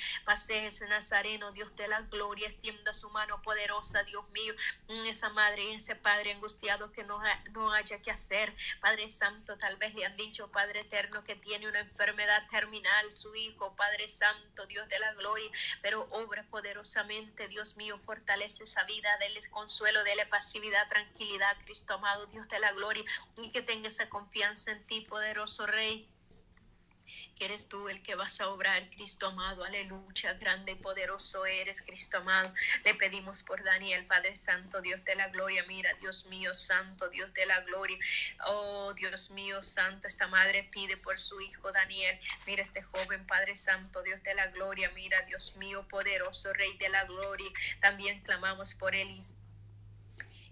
ese 0.48 0.88
Nazareno, 0.88 1.52
Dios 1.52 1.76
de 1.76 1.88
la 1.88 2.00
gloria, 2.02 2.46
extienda 2.46 2.94
su 2.94 3.10
mano 3.10 3.42
poderosa, 3.42 4.02
Dios 4.04 4.26
mío, 4.30 4.54
en 4.88 5.06
esa 5.06 5.28
madre 5.28 5.64
y 5.64 5.74
ese 5.74 5.94
padre 5.94 6.32
angustiado 6.32 6.90
que 6.90 7.04
no, 7.04 7.20
no 7.50 7.70
haya 7.72 8.00
que 8.00 8.10
hacer, 8.10 8.54
Padre 8.80 9.10
Santo, 9.10 9.58
tal 9.58 9.76
vez 9.76 9.94
le 9.94 10.06
han 10.06 10.16
dicho, 10.16 10.50
Padre 10.50 10.80
eterno, 10.80 11.22
que 11.24 11.36
tiene 11.36 11.68
una 11.68 11.80
enfermedad 11.80 12.48
terminal, 12.48 13.12
su 13.12 13.34
hijo, 13.34 13.76
Padre 13.76 14.08
Santo, 14.08 14.64
Dios 14.66 14.88
de 14.88 14.98
la 15.00 15.12
gloria, 15.12 15.50
pero 15.82 16.08
obra 16.12 16.46
poderosamente, 16.50 17.46
Dios 17.48 17.76
mío, 17.76 18.00
fortalece 18.06 18.37
esa 18.46 18.84
vida, 18.84 19.08
déle 19.18 19.40
consuelo, 19.50 20.02
déle 20.04 20.26
pasividad, 20.26 20.88
tranquilidad, 20.88 21.56
Cristo 21.64 21.94
amado, 21.94 22.26
Dios 22.26 22.48
de 22.48 22.58
la 22.58 22.72
gloria, 22.72 23.04
y 23.36 23.50
que 23.50 23.62
tenga 23.62 23.88
esa 23.88 24.08
confianza 24.08 24.72
en 24.72 24.86
ti, 24.86 25.02
poderoso 25.02 25.66
Rey 25.66 26.08
eres 27.44 27.68
tú 27.68 27.88
el 27.88 28.02
que 28.02 28.14
vas 28.14 28.40
a 28.40 28.48
obrar, 28.48 28.88
Cristo 28.90 29.26
amado, 29.26 29.64
aleluya, 29.64 30.34
grande 30.34 30.72
y 30.72 30.74
poderoso 30.76 31.46
eres, 31.46 31.82
Cristo 31.82 32.18
amado. 32.18 32.52
Le 32.84 32.94
pedimos 32.94 33.42
por 33.42 33.62
Daniel, 33.62 34.04
Padre 34.06 34.36
Santo, 34.36 34.80
Dios 34.80 35.04
de 35.04 35.14
la 35.14 35.28
gloria, 35.28 35.64
mira, 35.68 35.92
Dios 35.94 36.26
mío, 36.26 36.54
Santo, 36.54 37.08
Dios 37.08 37.32
de 37.34 37.46
la 37.46 37.60
gloria. 37.60 37.98
Oh, 38.46 38.92
Dios 38.94 39.30
mío, 39.30 39.62
Santo, 39.62 40.08
esta 40.08 40.26
madre 40.26 40.68
pide 40.72 40.96
por 40.96 41.18
su 41.18 41.40
hijo 41.40 41.72
Daniel. 41.72 42.18
Mira 42.46 42.62
este 42.62 42.82
joven, 42.82 43.26
Padre 43.26 43.56
Santo, 43.56 44.02
Dios 44.02 44.22
de 44.22 44.34
la 44.34 44.48
gloria, 44.48 44.90
mira, 44.94 45.20
Dios 45.22 45.56
mío, 45.56 45.86
poderoso, 45.88 46.52
Rey 46.52 46.76
de 46.78 46.88
la 46.88 47.04
gloria. 47.04 47.50
También 47.80 48.20
clamamos 48.20 48.74
por 48.74 48.94
él 48.94 49.20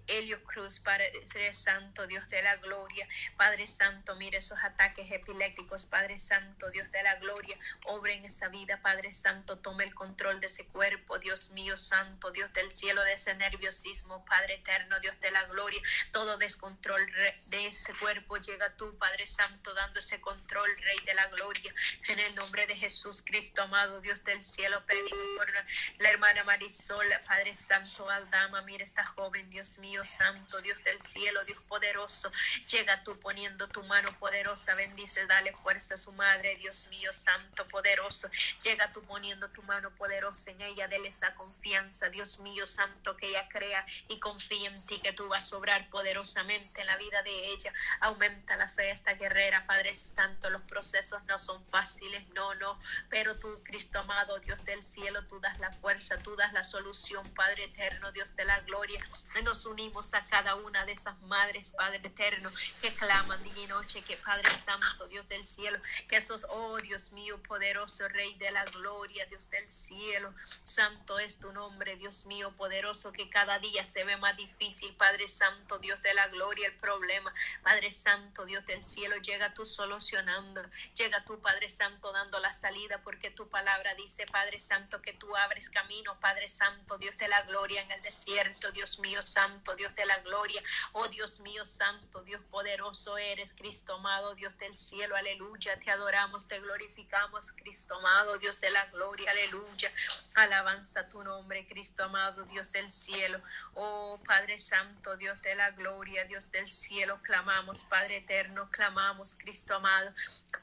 Helio 0.08 0.42
Cruz, 0.44 0.78
Padre 0.78 1.12
Santo, 1.52 2.06
Dios 2.06 2.28
de 2.28 2.42
la 2.42 2.56
gloria. 2.56 3.08
Padre 3.36 3.66
Santo, 3.66 4.14
mire 4.16 4.38
esos 4.38 4.58
ataques 4.62 5.10
epilépticos, 5.10 5.86
Padre 5.86 6.18
Santo, 6.18 6.70
Dios 6.70 6.90
de 6.92 7.02
la 7.02 7.16
gloria. 7.16 7.58
Obre 7.86 8.14
en 8.14 8.25
esa 8.25 8.48
vida, 8.48 8.80
Padre 8.82 9.12
Santo, 9.14 9.58
tome 9.58 9.84
el 9.84 9.94
control 9.94 10.40
de 10.40 10.46
ese 10.46 10.66
cuerpo, 10.68 11.18
Dios 11.18 11.50
mío, 11.50 11.76
Santo, 11.76 12.30
Dios 12.30 12.52
del 12.52 12.70
cielo, 12.70 13.02
de 13.02 13.14
ese 13.14 13.34
nerviosismo, 13.34 14.25
Padre 14.25 14.54
eterno, 14.54 14.98
Dios 15.00 15.18
de 15.20 15.30
la 15.30 15.44
gloria. 15.44 15.80
Todo 16.12 16.38
descontrol 16.38 17.04
de 17.46 17.66
ese 17.66 17.92
cuerpo 17.98 18.36
llega 18.36 18.76
tú, 18.76 18.96
Padre 18.98 19.26
Santo, 19.26 19.75
dando 19.75 20.00
ese 20.00 20.20
control, 20.20 20.70
Rey 20.78 20.98
de 21.04 21.14
la 21.14 21.26
gloria. 21.28 21.75
En 22.08 22.18
el 22.20 22.34
nombre 22.34 22.66
de 22.66 22.76
Jesús 22.76 23.22
Cristo, 23.25 23.62
amado 23.62 24.00
Dios 24.00 24.25
del 24.25 24.44
cielo, 24.44 24.84
pedimos 24.86 25.18
por 25.36 25.52
la 25.98 26.10
hermana 26.10 26.44
Marisol, 26.44 27.06
Padre 27.26 27.56
Santo, 27.56 28.08
Aldama, 28.08 28.62
mire 28.62 28.84
esta 28.84 29.04
joven, 29.04 29.50
Dios 29.50 29.78
mío 29.78 29.95
Santo, 30.04 30.60
Dios 30.60 30.82
del 30.84 31.00
cielo, 31.02 31.44
Dios 31.44 31.58
poderoso. 31.68 32.30
Llega 32.70 33.02
tú 33.02 33.18
poniendo 33.18 33.68
tu 33.68 33.82
mano 33.84 34.16
poderosa, 34.18 34.74
bendice, 34.74 35.26
dale 35.26 35.52
fuerza 35.52 35.94
a 35.94 35.98
su 35.98 36.12
madre, 36.12 36.56
Dios 36.56 36.88
mío, 36.88 37.12
Santo, 37.12 37.66
poderoso. 37.68 38.28
Llega 38.62 38.92
tú 38.92 39.02
poniendo 39.02 39.48
tu 39.50 39.62
mano 39.62 39.90
poderosa 39.96 40.50
en 40.50 40.60
ella, 40.60 40.88
déle 40.88 41.08
esa 41.08 41.34
confianza, 41.34 42.08
Dios 42.08 42.38
mío, 42.40 42.66
Santo, 42.66 43.16
que 43.16 43.28
ella 43.28 43.48
crea 43.48 43.86
y 44.08 44.18
confía 44.18 44.68
en 44.68 44.86
ti, 44.86 45.00
que 45.00 45.12
tú 45.12 45.28
vas 45.28 45.52
a 45.52 45.56
obrar 45.56 45.88
poderosamente 45.90 46.80
en 46.80 46.86
la 46.86 46.96
vida 46.96 47.22
de 47.22 47.52
ella. 47.52 47.72
Aumenta 48.00 48.56
la 48.56 48.68
fe 48.68 48.90
esta 48.90 49.14
guerrera, 49.14 49.66
Padre 49.66 49.94
Santo, 49.96 50.50
los 50.50 50.62
procesos 50.62 51.22
no 51.24 51.38
son 51.38 51.64
fáciles, 51.66 52.26
no, 52.28 52.54
no, 52.54 52.78
pero 53.08 53.38
tú, 53.38 53.60
Cristo 53.64 53.98
amado, 53.98 54.38
Dios 54.40 54.64
del 54.64 54.82
cielo, 54.82 55.26
tú 55.26 55.40
das 55.40 55.58
la 55.58 55.72
fuerza, 55.72 56.18
tú 56.18 56.36
das 56.36 56.52
la 56.52 56.64
solución, 56.64 57.28
Padre 57.34 57.64
eterno, 57.64 58.12
Dios 58.12 58.36
de 58.36 58.44
la 58.44 58.60
gloria. 58.60 59.04
Nos 59.42 59.64
unimos 59.66 59.85
a 60.12 60.26
cada 60.28 60.56
una 60.56 60.84
de 60.84 60.92
esas 60.92 61.18
madres, 61.22 61.72
Padre 61.72 62.00
eterno, 62.02 62.50
que 62.82 62.92
claman 62.94 63.42
día 63.44 63.64
y 63.64 63.66
noche, 63.66 64.02
que 64.02 64.16
Padre 64.16 64.52
Santo, 64.54 65.06
Dios 65.06 65.26
del 65.28 65.44
cielo, 65.44 65.78
que 66.08 66.16
esos, 66.16 66.44
oh 66.50 66.76
Dios 66.78 67.12
mío, 67.12 67.40
poderoso 67.44 68.08
Rey 68.08 68.34
de 68.34 68.50
la 68.50 68.64
gloria, 68.64 69.24
Dios 69.26 69.48
del 69.48 69.68
cielo, 69.70 70.34
santo 70.64 71.18
es 71.18 71.38
tu 71.38 71.52
nombre, 71.52 71.96
Dios 71.96 72.26
mío, 72.26 72.52
poderoso, 72.56 73.12
que 73.12 73.30
cada 73.30 73.58
día 73.60 73.86
se 73.86 74.04
ve 74.04 74.16
más 74.16 74.36
difícil, 74.36 74.94
Padre 74.96 75.28
Santo, 75.28 75.78
Dios 75.78 76.02
de 76.02 76.12
la 76.14 76.26
gloria, 76.28 76.66
el 76.66 76.74
problema, 76.74 77.32
Padre 77.62 77.92
Santo, 77.92 78.44
Dios 78.44 78.66
del 78.66 78.84
cielo, 78.84 79.16
llega 79.16 79.54
tú 79.54 79.64
solucionando, 79.64 80.62
llega 80.94 81.24
tú, 81.24 81.40
Padre 81.40 81.70
Santo, 81.70 82.12
dando 82.12 82.38
la 82.40 82.52
salida, 82.52 83.00
porque 83.02 83.30
tu 83.30 83.48
palabra 83.48 83.94
dice, 83.94 84.26
Padre 84.26 84.60
Santo, 84.60 85.00
que 85.00 85.12
tú 85.12 85.34
abres 85.36 85.70
camino, 85.70 86.18
Padre 86.20 86.48
Santo, 86.48 86.98
Dios 86.98 87.16
de 87.18 87.28
la 87.28 87.42
gloria 87.42 87.82
en 87.82 87.92
el 87.92 88.02
desierto, 88.02 88.72
Dios 88.72 88.98
mío, 88.98 89.22
Santo, 89.22 89.75
Dios 89.76 89.95
de 89.95 90.06
la 90.06 90.18
gloria. 90.21 90.62
Oh 90.92 91.06
Dios 91.09 91.40
mío 91.40 91.64
santo, 91.64 92.23
Dios 92.23 92.42
poderoso 92.50 93.18
eres, 93.18 93.54
Cristo 93.54 93.95
amado, 93.95 94.35
Dios 94.35 94.59
del 94.59 94.76
cielo, 94.76 95.16
aleluya. 95.16 95.78
Te 95.78 95.90
adoramos, 95.90 96.49
te 96.49 96.59
glorificamos, 96.61 97.52
Cristo 97.52 97.95
amado, 97.95 98.38
Dios 98.38 98.61
de 98.61 98.71
la 98.71 98.87
gloria, 98.87 99.30
aleluya. 99.30 99.92
Alabanza 100.35 101.09
tu 101.09 101.23
nombre, 101.23 101.66
Cristo 101.68 102.04
amado, 102.04 102.45
Dios 102.45 102.73
del 102.73 102.90
cielo. 102.90 103.40
Oh 103.75 104.21
Padre 104.26 104.59
Santo, 104.59 105.16
Dios 105.16 105.40
de 105.42 105.54
la 105.54 105.71
gloria, 105.71 106.25
Dios 106.25 106.50
del 106.50 106.71
cielo, 106.71 107.21
clamamos, 107.23 107.83
Padre 107.85 108.16
eterno, 108.18 108.71
clamamos, 108.71 109.37
Cristo 109.38 109.75
amado, 109.75 110.12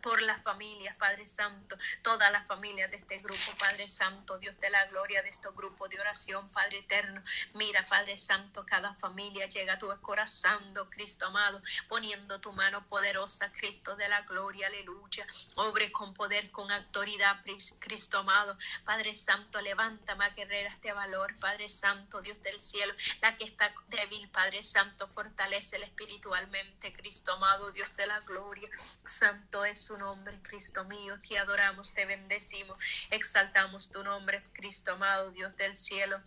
por 0.02 0.22
las 0.22 0.42
familias, 0.42 0.98
Padre 0.98 1.28
Santo, 1.28 1.78
toda 2.02 2.30
la 2.32 2.44
familia 2.44 2.88
de 2.88 2.98
este 2.98 3.20
grupo, 3.20 3.56
Padre 3.58 3.88
Santo, 3.88 4.38
Dios 4.38 4.60
de 4.60 4.70
la 4.70 4.86
gloria 4.88 5.22
de 5.22 5.30
este 5.30 5.48
grupo 5.56 5.88
de 5.88 6.00
oración, 6.00 6.50
Padre 6.52 6.80
eterno. 6.80 7.24
Mira, 7.54 7.86
Padre 7.86 8.18
Santo, 8.18 8.66
cada 8.66 8.94
familia 9.04 9.50
llega 9.50 9.74
a 9.74 9.78
tu 9.78 9.90
corazón, 10.00 10.64
Cristo 10.90 11.26
amado, 11.26 11.62
poniendo 11.90 12.40
tu 12.40 12.54
mano 12.54 12.88
poderosa, 12.88 13.52
Cristo 13.52 13.98
de 13.98 14.08
la 14.08 14.22
gloria, 14.22 14.68
aleluya. 14.68 15.28
Obre 15.56 15.92
con 15.92 16.14
poder, 16.14 16.52
con 16.52 16.72
autoridad, 16.72 17.44
Cristo 17.80 18.20
amado. 18.20 18.58
Padre 18.86 19.14
Santo, 19.18 19.60
levanta, 19.60 20.16
más 20.16 20.34
guerreras 20.36 20.80
de 20.82 20.94
valor, 20.94 21.36
Padre 21.42 21.68
Santo, 21.68 22.22
Dios 22.22 22.42
del 22.44 22.62
cielo, 22.62 22.94
la 23.22 23.36
que 23.36 23.44
está 23.44 23.74
débil, 23.90 24.30
Padre 24.30 24.64
Santo, 24.64 25.10
fortalece 25.10 25.76
espiritualmente, 25.84 26.94
Cristo 26.94 27.34
amado, 27.34 27.72
Dios 27.72 27.94
de 27.98 28.08
la 28.08 28.22
gloria. 28.22 28.70
Santo 29.06 29.66
es 29.66 29.82
su 29.82 29.98
nombre, 29.98 30.40
Cristo 30.44 30.86
mío, 30.86 31.20
te 31.28 31.38
adoramos, 31.38 31.94
te 31.94 32.06
bendecimos, 32.06 32.78
exaltamos 33.12 33.92
tu 33.92 34.02
nombre, 34.02 34.46
Cristo 34.54 34.94
amado, 34.94 35.32
Dios 35.32 35.58
del 35.58 35.76
cielo. 35.76 36.22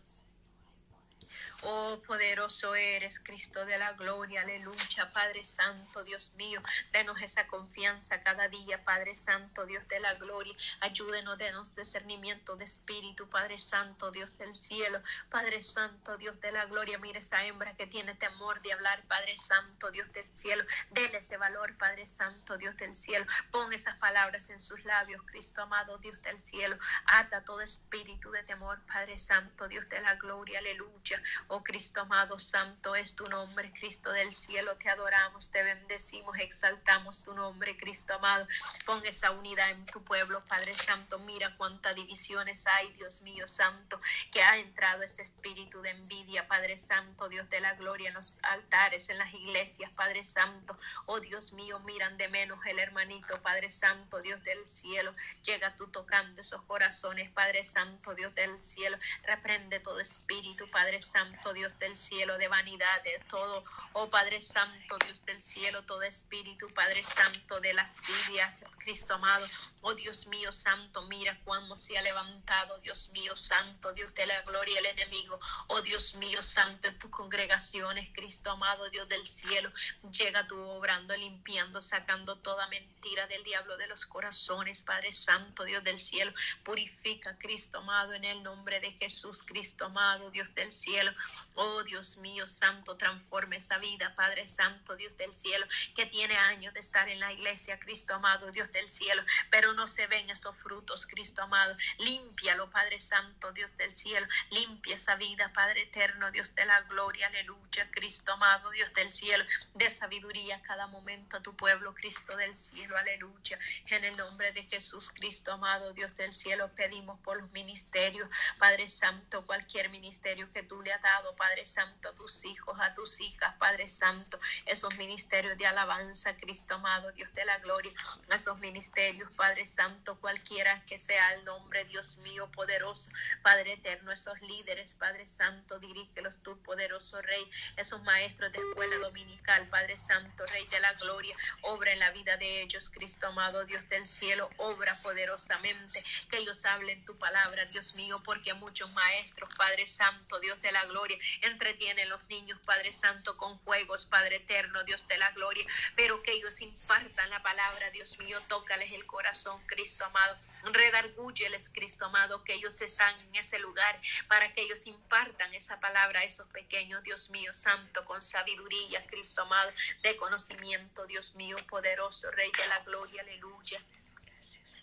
Oh, 1.63 2.01
poderoso 2.07 2.75
eres, 2.75 3.19
Cristo 3.19 3.65
de 3.65 3.79
la 3.79 3.93
gloria, 3.95 4.43
aleluya, 4.43 5.11
Padre 5.13 5.43
Santo, 5.45 6.05
Dios 6.05 6.35
mío, 6.37 6.63
denos 6.93 7.21
esa 7.23 7.47
confianza 7.47 8.23
cada 8.23 8.49
día, 8.49 8.85
Padre 8.85 9.17
Santo, 9.17 9.65
Dios 9.65 9.89
de 9.89 9.99
la 10.01 10.15
gloria, 10.15 10.55
ayúdenos, 10.81 11.39
denos 11.39 11.75
discernimiento 11.75 12.57
de 12.57 12.65
espíritu, 12.65 13.29
Padre 13.31 13.59
Santo, 13.59 14.11
Dios 14.11 14.37
del 14.37 14.55
cielo, 14.55 15.01
Padre 15.31 15.63
Santo, 15.63 16.17
Dios 16.19 16.39
de 16.41 16.53
la 16.53 16.67
gloria, 16.67 16.99
mire 16.99 17.21
esa 17.21 17.45
hembra 17.45 17.75
que 17.75 17.87
tiene 17.87 18.15
temor 18.15 18.61
de 18.61 18.75
hablar, 18.75 19.03
Padre 19.09 19.37
Santo, 19.39 19.91
Dios 19.91 20.13
del 20.13 20.31
cielo, 20.33 20.65
dele 20.91 21.19
ese 21.19 21.39
valor, 21.39 21.77
Padre 21.79 22.07
Santo, 22.07 22.59
Dios 22.59 22.77
del 22.77 22.95
cielo, 22.95 23.27
pon 23.51 23.73
esas 23.73 23.97
palabras 23.97 24.51
en 24.51 24.61
sus 24.61 24.85
labios, 24.85 25.23
Cristo 25.25 25.63
amado, 25.63 25.97
Dios 25.99 26.21
del 26.23 26.39
cielo, 26.39 26.79
ata 27.07 27.43
todo 27.45 27.63
espíritu 27.63 28.31
de 28.31 28.43
temor, 28.43 28.79
Padre 28.87 29.19
Santo, 29.19 29.67
Dios 29.69 29.89
de 29.89 30.01
la 30.01 30.15
gloria, 30.17 30.59
aleluya. 30.59 31.23
Oh 31.49 31.63
Cristo 31.63 32.01
amado, 32.01 32.41
santo 32.41 32.97
es 32.97 33.15
tu 33.15 33.29
nombre, 33.29 33.73
Cristo 33.73 34.11
del 34.11 34.33
cielo, 34.33 34.77
te 34.77 34.91
adoramos, 34.91 35.51
te 35.53 35.63
bendecimos, 35.63 36.37
exaltamos 36.39 37.23
tu 37.23 37.33
nombre, 37.35 37.77
Cristo 37.77 38.15
amado. 38.15 38.49
Pon 38.85 39.01
esa 39.07 39.31
unidad 39.31 39.71
en 39.71 39.87
tu 39.87 40.03
pueblo, 40.03 40.45
Padre 40.47 40.77
Santo. 40.77 41.21
Mira 41.21 41.57
cuántas 41.57 41.95
divisiones 41.95 42.67
hay, 42.67 42.93
Dios 42.95 43.23
mío, 43.23 43.47
santo, 43.47 44.01
que 44.33 44.43
ha 44.43 44.57
entrado 44.59 45.03
ese 45.03 45.23
espíritu 45.23 45.81
de 45.83 45.91
envidia, 45.91 46.49
Padre 46.49 46.79
Santo, 46.79 47.29
Dios 47.29 47.49
de 47.49 47.61
la 47.61 47.75
gloria, 47.75 48.09
en 48.09 48.15
los 48.15 48.39
altares, 48.43 49.09
en 49.09 49.19
las 49.19 49.33
iglesias, 49.33 49.93
Padre 49.95 50.25
Santo. 50.25 50.77
Oh 51.07 51.21
Dios 51.21 51.53
mío, 51.53 51.79
miran 51.81 52.17
de 52.17 52.29
menos 52.29 52.59
el 52.67 52.81
hermanito, 52.81 53.41
Padre 53.43 53.71
Santo, 53.71 54.21
Dios 54.21 54.43
del 54.43 54.69
cielo. 54.69 55.15
Llega 55.45 55.77
tú 55.77 55.87
tocando 55.89 56.41
esos 56.41 56.63
corazones, 56.63 57.31
Padre 57.31 57.65
Santo, 57.65 58.15
Dios 58.17 58.35
del 58.35 58.59
cielo. 58.61 58.99
Reprende 59.23 59.79
todo 59.79 60.01
espíritu, 60.01 60.69
Padre 60.71 61.01
Santo, 61.01 61.36
Dios 61.53 61.79
del 61.79 61.97
cielo, 61.97 62.39
de 62.39 62.49
vanidad, 62.49 63.03
de 63.03 63.19
todo. 63.29 63.65
Oh 63.93 64.11
Padre 64.11 64.41
Santo, 64.43 64.99
Dios 65.05 65.25
del 65.25 65.41
cielo, 65.41 65.83
todo 65.83 66.03
espíritu, 66.03 66.67
Padre 66.69 67.05
Santo, 67.05 67.61
de 67.61 67.73
las 67.73 68.01
filias, 68.01 68.53
Cristo 68.79 69.15
amado. 69.15 69.47
Oh 69.83 69.95
Dios 69.95 70.27
mío, 70.27 70.53
Santo, 70.53 71.03
mira 71.09 71.39
cuándo 71.45 71.79
se 71.79 71.97
ha 71.97 72.03
levantado, 72.03 72.79
Dios 72.79 73.11
mío, 73.11 73.35
Santo, 73.37 73.93
Dios 73.93 74.15
de 74.15 74.27
la 74.27 74.43
gloria, 74.43 74.79
el 74.81 74.87
enemigo. 74.87 75.41
Oh 75.69 75.81
Dios 75.81 76.15
mío, 76.17 76.43
Santo, 76.43 76.89
en 76.89 76.99
tus 76.99 77.11
congregaciones, 77.11 78.11
Cristo 78.13 78.51
amado, 78.51 78.91
Dios 78.91 79.09
del 79.09 79.27
cielo. 79.27 79.73
Llega 80.11 80.47
tú 80.47 80.61
obrando, 80.61 81.17
limpiando, 81.17 81.81
sacando 81.81 82.37
toda 82.37 82.67
mentira 82.69 83.27
del 83.27 83.45
diablo 83.45 83.77
de 83.77 83.87
los 83.87 84.07
corazones, 84.07 84.83
Padre 84.83 85.13
Santo, 85.13 85.65
Dios 85.65 85.83
del 85.85 86.01
cielo. 86.01 86.33
Purifica, 86.65 87.37
Cristo 87.39 87.79
amado, 87.79 88.13
en 88.13 88.25
el 88.25 88.43
nombre 88.43 88.81
de 88.81 88.93
Jesús, 88.93 89.43
Cristo 89.43 89.87
amado, 89.87 90.31
Dios 90.31 90.55
del 90.55 90.73
cielo. 90.73 91.13
Oh 91.55 91.83
Dios 91.85 92.17
mío, 92.19 92.47
Santo, 92.47 92.97
transforme 92.97 93.57
esa 93.57 93.79
vida, 93.79 94.15
Padre 94.15 94.47
Santo, 94.47 94.97
Dios 94.97 95.17
del 95.17 95.35
cielo, 95.35 95.67
que 95.95 96.07
tiene 96.07 96.37
años 96.37 96.75
de 96.75 96.81
estar 96.81 97.09
en 97.09 97.21
la 97.21 97.33
iglesia, 97.33 97.79
Cristo 97.79 98.15
amado, 98.15 98.51
Dios 98.51 98.71
del 98.73 98.91
cielo, 98.91 99.23
pero 99.51 99.73
no 99.73 99.87
se 99.87 100.07
ven 100.07 100.29
esos 100.31 100.59
frutos, 100.59 101.07
Cristo 101.07 101.43
amado. 101.43 101.77
Límpialo, 101.99 102.71
Padre 102.71 103.01
Santo, 103.01 103.53
Dios 103.53 103.77
del 103.77 103.93
cielo. 103.93 104.27
Limpia 104.51 104.97
esa 104.97 105.17
vida, 105.17 105.53
Padre 105.55 105.83
eterno, 105.83 106.31
Dios 106.31 106.55
de 106.55 106.67
la 106.67 106.81
gloria, 106.83 107.29
aleluya, 107.29 107.91
Cristo 107.91 108.33
amado, 108.33 108.71
Dios 108.71 108.93
del 108.95 109.13
cielo, 109.13 109.45
de 109.75 109.91
sabiduría 109.91 110.63
cada 110.63 110.87
momento 110.87 111.37
a 111.37 111.43
tu 111.43 111.57
pueblo, 111.57 111.95
Cristo 111.95 112.37
del 112.37 112.55
cielo, 112.55 112.97
aleluya. 112.97 113.59
En 113.89 114.05
el 114.05 114.17
nombre 114.17 114.53
de 114.53 114.65
Jesús, 114.65 115.11
Cristo 115.11 115.53
amado, 115.53 115.93
Dios 115.93 116.17
del 116.17 116.33
cielo, 116.33 116.71
pedimos 116.75 117.19
por 117.21 117.41
los 117.41 117.51
ministerios, 117.53 118.29
Padre 118.59 118.89
Santo, 118.89 119.47
cualquier 119.47 119.89
ministerio 119.91 120.51
que 120.53 120.63
tú 120.63 120.83
le 120.83 120.93
has 120.93 121.03
dado, 121.03 121.16
Padre 121.37 121.67
Santo, 121.67 122.09
a 122.09 122.15
tus 122.15 122.45
hijos, 122.45 122.79
a 122.81 122.95
tus 122.95 123.21
hijas, 123.21 123.55
Padre 123.59 123.89
Santo, 123.89 124.39
esos 124.67 124.95
ministerios 124.97 125.57
de 125.59 125.67
alabanza, 125.67 126.37
Cristo 126.37 126.75
amado, 126.75 127.13
Dios 127.13 127.33
de 127.35 127.45
la 127.45 127.59
gloria, 127.59 127.93
esos 128.31 128.59
ministerios, 128.59 129.31
Padre 129.37 129.67
Santo, 129.67 130.19
cualquiera 130.21 130.85
que 130.87 130.99
sea 130.99 131.35
el 131.35 131.45
nombre, 131.45 131.85
Dios 131.85 132.19
mío, 132.19 132.51
poderoso, 132.53 133.11
Padre 133.43 133.75
eterno, 133.75 134.13
esos 134.13 134.41
líderes, 134.43 134.95
Padre 134.95 135.27
Santo, 135.27 135.79
dirígelos 135.79 136.43
tú, 136.43 136.61
poderoso 136.63 137.21
Rey, 137.23 137.51
esos 137.77 138.03
maestros 138.03 138.53
de 138.53 138.59
escuela 138.59 138.97
dominical, 138.97 139.67
Padre 139.69 139.99
Santo, 139.99 140.47
Rey 140.47 140.67
de 140.69 140.81
la 140.81 140.93
gloria, 140.95 141.37
obra 141.63 141.93
en 141.93 141.99
la 141.99 142.11
vida 142.11 142.37
de 142.37 142.63
ellos, 142.63 142.91
Cristo 142.91 143.27
amado, 143.27 143.65
Dios 143.65 143.89
del 143.89 144.07
cielo, 144.07 144.51
obra 144.59 144.95
poderosamente, 145.03 146.05
que 146.31 146.39
ellos 146.39 146.65
hablen 146.65 147.05
tu 147.05 147.17
palabra, 147.19 147.65
Dios 147.67 147.95
mío, 147.95 148.21
porque 148.25 148.55
muchos 148.55 148.93
maestros, 148.95 149.49
Padre 149.57 149.87
Santo, 149.87 150.41
Dios 150.41 150.61
de 150.61 150.73
la 150.73 150.85
gloria, 150.87 151.06
entretienen 151.43 152.09
los 152.09 152.25
niños, 152.29 152.61
Padre 152.65 152.93
Santo, 152.93 153.37
con 153.37 153.59
juegos, 153.59 154.07
Padre 154.07 154.37
eterno, 154.37 154.85
Dios 154.85 155.07
de 155.09 155.19
la 155.19 155.31
gloria, 155.33 155.67
pero 155.95 156.23
que 156.23 156.33
ellos 156.33 156.61
impartan 156.61 157.31
la 157.31 157.43
palabra, 157.43 157.91
Dios 157.91 158.19
mío, 158.19 158.41
tócales 158.49 158.93
el 158.93 159.07
corazón, 159.07 159.61
Cristo 159.67 160.05
amado, 160.05 160.37
redargúyeles, 160.73 161.71
Cristo 161.73 162.07
amado, 162.07 162.43
que 162.45 162.55
ellos 162.55 162.81
están 162.81 163.19
en 163.21 163.37
ese 163.37 163.59
lugar 163.59 164.01
para 164.29 164.53
que 164.53 164.63
ellos 164.63 164.87
impartan 164.87 165.53
esa 165.55 165.81
palabra 165.81 166.21
a 166.21 166.25
esos 166.25 166.47
pequeños, 166.49 167.03
Dios 167.03 167.31
mío, 167.31 167.53
santo, 167.55 168.05
con 168.05 168.23
sabiduría, 168.23 169.07
Cristo 169.07 169.43
amado, 169.43 169.73
de 170.03 170.17
conocimiento, 170.17 171.07
Dios 171.07 171.35
mío, 171.35 171.57
poderoso, 171.69 172.31
Rey 172.31 172.51
de 172.57 172.69
la 172.69 172.81
gloria, 172.81 173.23
aleluya. 173.23 173.81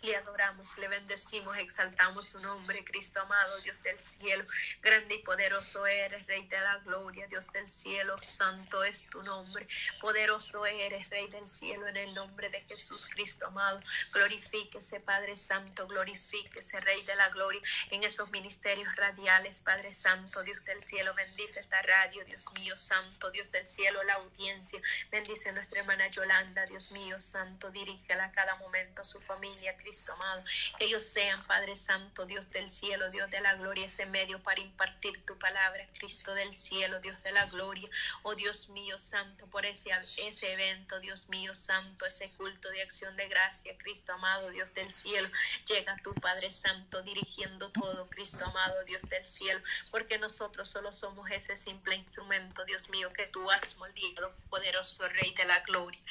Le 0.04 0.18
adoramos, 0.18 0.78
le 0.80 0.90
bendecimos, 0.90 1.58
exaltamos 1.58 2.28
su 2.28 2.40
nombre, 2.42 2.84
Cristo 2.84 3.22
amado, 3.22 3.58
Dios 3.62 3.82
del 3.84 4.02
cielo. 4.02 4.46
Grande 4.82 5.16
y 5.16 5.20
poderoso 5.20 5.88
eres, 5.88 6.28
Rey 6.28 6.46
de 6.46 6.60
la 6.60 6.76
gloria, 6.80 7.26
Dios 7.28 7.50
del 7.54 7.70
cielo. 7.70 8.20
Santo 8.20 8.84
es 8.84 9.10
tu 9.10 9.24
nombre. 9.24 9.66
Poderoso 10.02 10.66
eres, 10.66 11.10
Rey 11.10 11.30
del 11.30 11.48
cielo, 11.48 11.88
en 11.88 11.96
el 11.96 12.14
nombre 12.14 12.50
de 12.50 12.60
Jesús, 12.66 13.08
Cristo 13.08 13.48
amado. 13.48 13.80
Glorifíquese, 14.12 15.00
Padre 15.00 15.38
Santo, 15.38 15.88
glorifíquese, 15.88 16.82
Rey 16.82 17.02
de 17.04 17.16
la 17.16 17.30
gloria, 17.30 17.62
en 17.90 18.04
esos 18.04 18.30
ministerios 18.30 18.94
radiales, 18.98 19.62
Padre 19.62 19.94
Santo, 19.94 20.44
Dios 20.44 20.66
del 20.66 20.84
cielo. 20.84 21.14
Bendice 21.14 21.62
esta 21.62 21.82
radio, 21.82 22.26
Dios 22.26 22.52
mío, 22.56 22.78
Santo, 22.78 23.32
Dios 23.32 23.54
del 23.54 23.66
cielo, 23.68 24.04
la 24.04 24.16
audiencia. 24.16 24.82
Bendice 25.10 25.54
nuestra 25.54 25.80
hermana 25.80 26.10
Yolanda, 26.10 26.66
Dios 26.66 26.92
mío, 26.92 27.22
Santo. 27.22 27.72
Dirígela 27.72 28.26
a 28.26 28.32
cada 28.34 28.58
momento 28.58 29.02
a 29.02 29.06
su 29.06 29.22
familia, 29.22 29.78
Cristo 29.78 29.93
amado. 30.10 30.44
Que 30.78 30.86
ellos 30.86 31.04
sean, 31.04 31.42
Padre 31.46 31.76
Santo, 31.76 32.26
Dios 32.26 32.50
del 32.50 32.70
cielo, 32.70 33.10
Dios 33.12 33.30
de 33.30 33.42
la 33.42 33.56
gloria, 33.56 33.86
ese 33.86 34.06
medio 34.06 34.42
para 34.42 34.62
impartir 34.62 35.24
tu 35.26 35.38
palabra, 35.38 35.88
Cristo 35.98 36.34
del 36.34 36.54
cielo, 36.56 37.00
Dios 37.00 37.22
de 37.24 37.32
la 37.32 37.46
gloria. 37.46 37.90
Oh 38.24 38.36
Dios 38.36 38.70
mío, 38.70 38.98
Santo, 39.00 39.48
por 39.48 39.66
ese, 39.66 39.92
ese 40.18 40.54
evento, 40.54 41.00
Dios 41.00 41.30
mío, 41.30 41.54
Santo, 41.56 42.06
ese 42.06 42.32
culto 42.32 42.70
de 42.70 42.82
acción 42.82 43.16
de 43.16 43.28
gracia, 43.28 43.78
Cristo 43.78 44.14
amado, 44.14 44.50
Dios 44.50 44.74
del 44.74 44.92
cielo. 44.94 45.30
Llega 45.68 45.98
tu 46.04 46.14
Padre 46.16 46.52
Santo 46.52 47.02
dirigiendo 47.04 47.70
todo, 47.72 48.08
Cristo 48.10 48.44
amado, 48.46 48.84
Dios 48.86 49.02
del 49.10 49.26
cielo, 49.26 49.62
porque 49.92 50.18
nosotros 50.18 50.70
solo 50.70 50.94
somos 50.94 51.30
ese 51.32 51.56
simple 51.56 51.96
instrumento, 51.96 52.66
Dios 52.66 52.90
mío, 52.90 53.12
que 53.14 53.28
tú 53.28 53.50
has 53.52 53.78
moldeado, 53.78 54.36
poderoso 54.50 55.08
Rey 55.10 55.34
de 55.34 55.46
la 55.46 55.60
gloria 55.62 56.02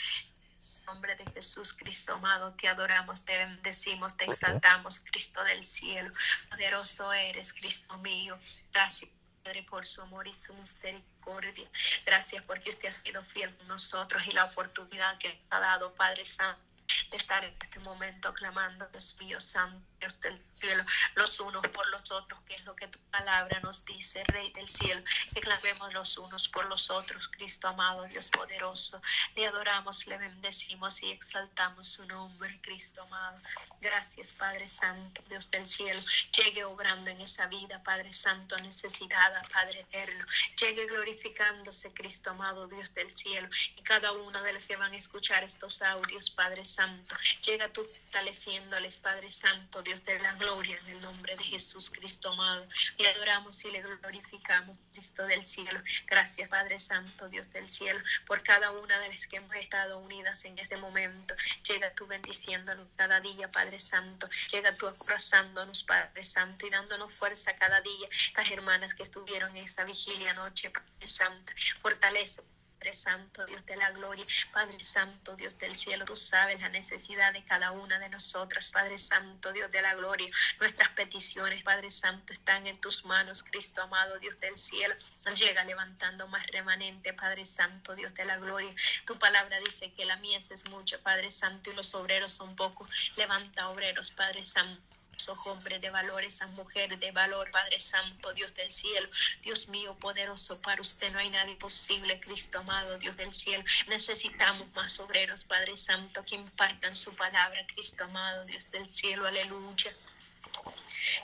nombre 0.86 1.14
de 1.16 1.24
Jesús, 1.32 1.72
Cristo 1.72 2.14
amado, 2.14 2.52
te 2.54 2.68
adoramos, 2.68 3.24
te 3.24 3.36
bendecimos, 3.36 4.16
te 4.16 4.24
exaltamos, 4.24 5.00
Cristo 5.00 5.42
del 5.44 5.64
cielo. 5.64 6.12
Poderoso 6.50 7.12
eres, 7.12 7.52
Cristo 7.52 7.96
mío. 7.98 8.38
Gracias. 8.72 9.10
Padre, 9.42 9.64
por 9.64 9.86
su 9.86 10.00
amor 10.00 10.28
y 10.28 10.34
su 10.34 10.54
misericordia. 10.54 11.68
Gracias 12.06 12.44
porque 12.44 12.70
usted 12.70 12.88
ha 12.88 12.92
sido 12.92 13.24
fiel 13.24 13.52
con 13.56 13.66
nosotros 13.66 14.24
y 14.26 14.30
la 14.30 14.44
oportunidad 14.44 15.18
que 15.18 15.36
ha 15.50 15.58
dado, 15.58 15.92
Padre 15.94 16.24
Santo, 16.24 16.62
de 17.10 17.16
estar 17.16 17.44
en 17.44 17.54
este 17.60 17.80
momento 17.80 18.32
clamando, 18.34 18.86
Dios 18.86 19.16
mío, 19.18 19.40
Santo, 19.40 19.84
Dios 20.02 20.20
del 20.20 20.42
cielo, 20.52 20.82
los 21.14 21.38
unos 21.38 21.62
por 21.68 21.88
los 21.90 22.10
otros, 22.10 22.40
que 22.42 22.56
es 22.56 22.64
lo 22.64 22.74
que 22.74 22.88
tu 22.88 22.98
palabra 23.12 23.60
nos 23.60 23.84
dice, 23.84 24.24
Rey 24.24 24.50
del 24.50 24.68
cielo, 24.68 25.00
que 25.32 25.40
clamemos 25.40 25.92
los 25.94 26.18
unos 26.18 26.48
por 26.48 26.64
los 26.64 26.90
otros, 26.90 27.28
Cristo 27.28 27.68
amado, 27.68 28.02
Dios 28.06 28.28
poderoso. 28.30 29.00
Le 29.36 29.46
adoramos, 29.46 30.08
le 30.08 30.18
bendecimos 30.18 31.00
y 31.04 31.12
exaltamos 31.12 31.88
su 31.88 32.04
nombre, 32.06 32.60
Cristo 32.62 33.02
amado. 33.02 33.40
Gracias, 33.80 34.32
Padre 34.34 34.68
Santo, 34.68 35.22
Dios 35.28 35.48
del 35.52 35.66
cielo. 35.66 36.02
Llegue 36.36 36.64
obrando 36.64 37.08
en 37.10 37.20
esa 37.20 37.46
vida, 37.46 37.80
Padre 37.84 38.12
Santo, 38.12 38.58
necesitada, 38.58 39.44
Padre 39.52 39.82
eterno. 39.82 40.24
Llegue 40.60 40.86
glorificándose, 40.86 41.94
Cristo 41.94 42.30
amado, 42.30 42.66
Dios 42.66 42.92
del 42.94 43.14
cielo. 43.14 43.48
Y 43.76 43.82
cada 43.82 44.10
uno 44.10 44.42
de 44.42 44.52
los 44.52 44.64
que 44.64 44.74
van 44.74 44.94
a 44.94 44.96
escuchar 44.96 45.44
estos 45.44 45.80
audios, 45.82 46.30
Padre 46.30 46.64
Santo, 46.64 47.14
llega 47.46 47.72
tú 47.72 47.84
fortaleciéndoles, 47.84 48.98
Padre 48.98 49.30
Santo, 49.30 49.82
Dios 49.82 49.91
Dios 49.92 50.06
de 50.06 50.18
la 50.20 50.32
gloria, 50.36 50.78
en 50.78 50.88
el 50.88 51.00
nombre 51.02 51.36
de 51.36 51.44
Jesús 51.44 51.90
Cristo 51.90 52.30
amado. 52.30 52.66
Le 52.96 53.10
adoramos 53.10 53.62
y 53.62 53.70
le 53.70 53.82
glorificamos, 53.82 54.78
Cristo 54.90 55.22
del 55.24 55.44
cielo. 55.44 55.82
Gracias, 56.06 56.48
Padre 56.48 56.80
Santo, 56.80 57.28
Dios 57.28 57.52
del 57.52 57.68
cielo, 57.68 58.00
por 58.26 58.42
cada 58.42 58.70
una 58.70 58.98
de 59.00 59.10
las 59.10 59.26
que 59.26 59.36
hemos 59.36 59.54
estado 59.54 59.98
unidas 59.98 60.46
en 60.46 60.58
ese 60.58 60.78
momento. 60.78 61.34
Llega 61.68 61.92
tú 61.92 62.06
bendiciéndonos 62.06 62.88
cada 62.96 63.20
día, 63.20 63.50
Padre 63.50 63.78
Santo. 63.78 64.30
Llega 64.50 64.74
tú 64.74 64.86
abrazándonos, 64.86 65.82
Padre 65.82 66.24
Santo, 66.24 66.66
y 66.66 66.70
dándonos 66.70 67.14
fuerza 67.14 67.54
cada 67.56 67.82
día. 67.82 68.08
Estas 68.28 68.50
hermanas 68.50 68.94
que 68.94 69.02
estuvieron 69.02 69.54
en 69.54 69.64
esta 69.64 69.84
vigilia 69.84 70.32
noche, 70.32 70.70
Padre 70.70 71.06
Santo. 71.06 71.52
Fortalece 71.82 72.40
Padre 72.82 72.96
Santo, 72.96 73.46
Dios 73.46 73.64
de 73.64 73.76
la 73.76 73.92
gloria, 73.92 74.24
Padre 74.52 74.82
Santo, 74.82 75.36
Dios 75.36 75.56
del 75.56 75.76
cielo, 75.76 76.04
tú 76.04 76.16
sabes 76.16 76.60
la 76.60 76.68
necesidad 76.68 77.32
de 77.32 77.44
cada 77.44 77.70
una 77.70 77.96
de 78.00 78.08
nosotras, 78.08 78.72
Padre 78.72 78.98
Santo, 78.98 79.52
Dios 79.52 79.70
de 79.70 79.82
la 79.82 79.94
gloria. 79.94 80.28
Nuestras 80.58 80.88
peticiones, 80.88 81.62
Padre 81.62 81.92
Santo, 81.92 82.32
están 82.32 82.66
en 82.66 82.76
tus 82.80 83.04
manos, 83.04 83.44
Cristo 83.44 83.82
amado, 83.82 84.18
Dios 84.18 84.36
del 84.40 84.58
cielo. 84.58 84.96
Llega 85.32 85.62
levantando 85.62 86.26
más 86.26 86.44
remanente, 86.48 87.12
Padre 87.12 87.46
Santo, 87.46 87.94
Dios 87.94 88.12
de 88.14 88.24
la 88.24 88.38
gloria. 88.38 88.74
Tu 89.06 89.16
palabra 89.16 89.60
dice 89.60 89.92
que 89.92 90.04
la 90.04 90.16
mies 90.16 90.50
es 90.50 90.68
mucha, 90.68 90.98
Padre 90.98 91.30
Santo, 91.30 91.70
y 91.70 91.76
los 91.76 91.94
obreros 91.94 92.32
son 92.32 92.56
pocos. 92.56 92.90
Levanta 93.14 93.68
obreros, 93.68 94.10
Padre 94.10 94.44
Santo 94.44 94.91
esos 95.22 95.46
hombres 95.46 95.80
de 95.80 95.88
valor, 95.88 96.24
esas 96.24 96.50
mujeres 96.50 96.98
de 96.98 97.12
valor, 97.12 97.48
Padre 97.52 97.78
Santo, 97.78 98.32
Dios 98.32 98.52
del 98.54 98.72
cielo, 98.72 99.08
Dios 99.40 99.68
mío, 99.68 99.94
poderoso, 100.00 100.60
para 100.60 100.82
usted 100.82 101.12
no 101.12 101.20
hay 101.20 101.30
nadie 101.30 101.54
posible, 101.54 102.18
Cristo 102.18 102.58
amado, 102.58 102.98
Dios 102.98 103.16
del 103.16 103.32
cielo. 103.32 103.62
Necesitamos 103.86 104.66
más 104.74 104.98
obreros, 104.98 105.44
Padre 105.44 105.76
Santo, 105.76 106.24
que 106.24 106.34
impartan 106.34 106.96
su 106.96 107.14
palabra, 107.14 107.64
Cristo 107.72 108.02
amado, 108.02 108.44
Dios 108.46 108.68
del 108.72 108.88
cielo, 108.88 109.24
aleluya. 109.24 109.92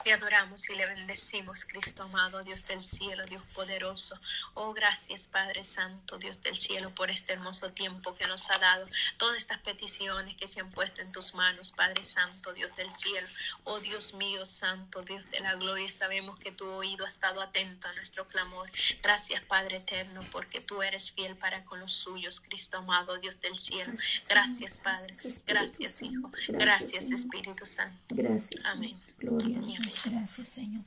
Le 0.05 0.13
adoramos 0.13 0.69
y 0.69 0.75
le 0.75 0.87
bendecimos, 0.87 1.65
Cristo 1.65 2.05
amado, 2.05 2.43
Dios 2.43 2.67
del 2.67 2.85
cielo, 2.85 3.25
Dios 3.27 3.43
poderoso. 3.55 4.19
Oh, 4.55 4.73
gracias, 4.73 5.27
Padre 5.27 5.65
Santo, 5.65 6.19
Dios 6.19 6.43
del 6.43 6.59
cielo, 6.59 6.95
por 6.95 7.11
este 7.11 7.35
hermoso 7.35 7.71
tiempo 7.73 8.15
que 8.15 8.27
nos 8.27 8.51
ha 8.51 8.59
dado. 8.59 8.87
Todas 9.19 9.37
estas 9.37 9.61
peticiones 9.61 10.37
que 10.37 10.47
se 10.47 10.61
han 10.61 10.71
puesto 10.71 11.03
en 11.03 11.13
tus 11.13 11.35
manos, 11.35 11.73
Padre 11.73 12.05
Santo, 12.05 12.53
Dios 12.53 12.75
del 12.77 12.93
cielo. 12.93 13.29
Oh, 13.65 13.81
Dios 13.81 14.15
mío, 14.15 14.47
Santo, 14.47 15.03
Dios 15.03 15.29
de 15.31 15.41
la 15.41 15.55
gloria. 15.55 15.91
Sabemos 15.93 16.39
que 16.39 16.53
tu 16.53 16.67
oído 16.67 17.05
ha 17.05 17.09
estado 17.09 17.41
atento 17.41 17.89
a 17.89 17.93
nuestro 17.95 18.27
clamor. 18.29 18.71
Gracias, 19.03 19.43
Padre 19.45 19.79
eterno, 19.79 20.25
porque 20.33 20.61
tú 20.61 20.83
eres 20.83 21.11
fiel 21.11 21.37
para 21.37 21.65
con 21.65 21.81
los 21.81 21.93
suyos, 21.93 22.41
Cristo 22.41 22.79
amado, 22.79 23.19
Dios 23.19 23.41
del 23.41 23.59
cielo. 23.59 23.93
Gracias, 24.29 24.79
Padre. 24.79 25.15
Gracias, 25.47 26.03
Hijo. 26.03 26.31
Gracias, 26.49 27.11
Espíritu 27.11 27.67
Santo. 27.67 28.15
Gracias. 28.15 28.65
Amén. 28.65 29.08
Gloria 29.19 29.59
a 29.59 29.63
Dios. 29.63 30.01
Gracias, 30.05 30.49
Señor. 30.49 30.85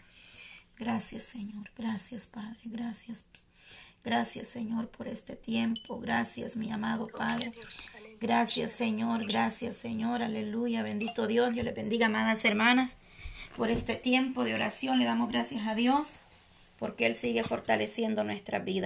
Gracias, 0.78 1.24
Señor. 1.24 1.70
Gracias, 1.78 2.28
Padre. 2.28 2.60
Gracias. 2.66 3.24
Gracias, 4.04 4.48
Señor, 4.48 4.90
por 4.90 5.08
este 5.08 5.36
tiempo. 5.36 6.00
Gracias, 6.00 6.58
mi 6.58 6.72
amado 6.72 7.08
Padre. 7.08 7.52
Gracias, 8.20 8.72
Señor. 8.72 9.28
Gracias, 9.28 9.76
Señor. 9.76 10.24
Aleluya. 10.24 10.82
Bendito 10.82 11.28
Dios. 11.28 11.54
Dios 11.54 11.66
le 11.66 11.72
bendiga, 11.72 12.08
amadas 12.08 12.44
hermanas, 12.44 12.92
por 13.56 13.70
este 13.70 13.96
tiempo 13.96 14.44
de 14.44 14.56
oración. 14.56 14.98
Le 14.98 15.06
damos 15.06 15.30
gracias 15.30 15.68
a 15.68 15.76
Dios 15.76 16.20
porque 16.80 17.06
Él 17.06 17.16
sigue 17.16 17.44
fortaleciendo 17.44 18.24
nuestra 18.24 18.58
vida. 18.58 18.80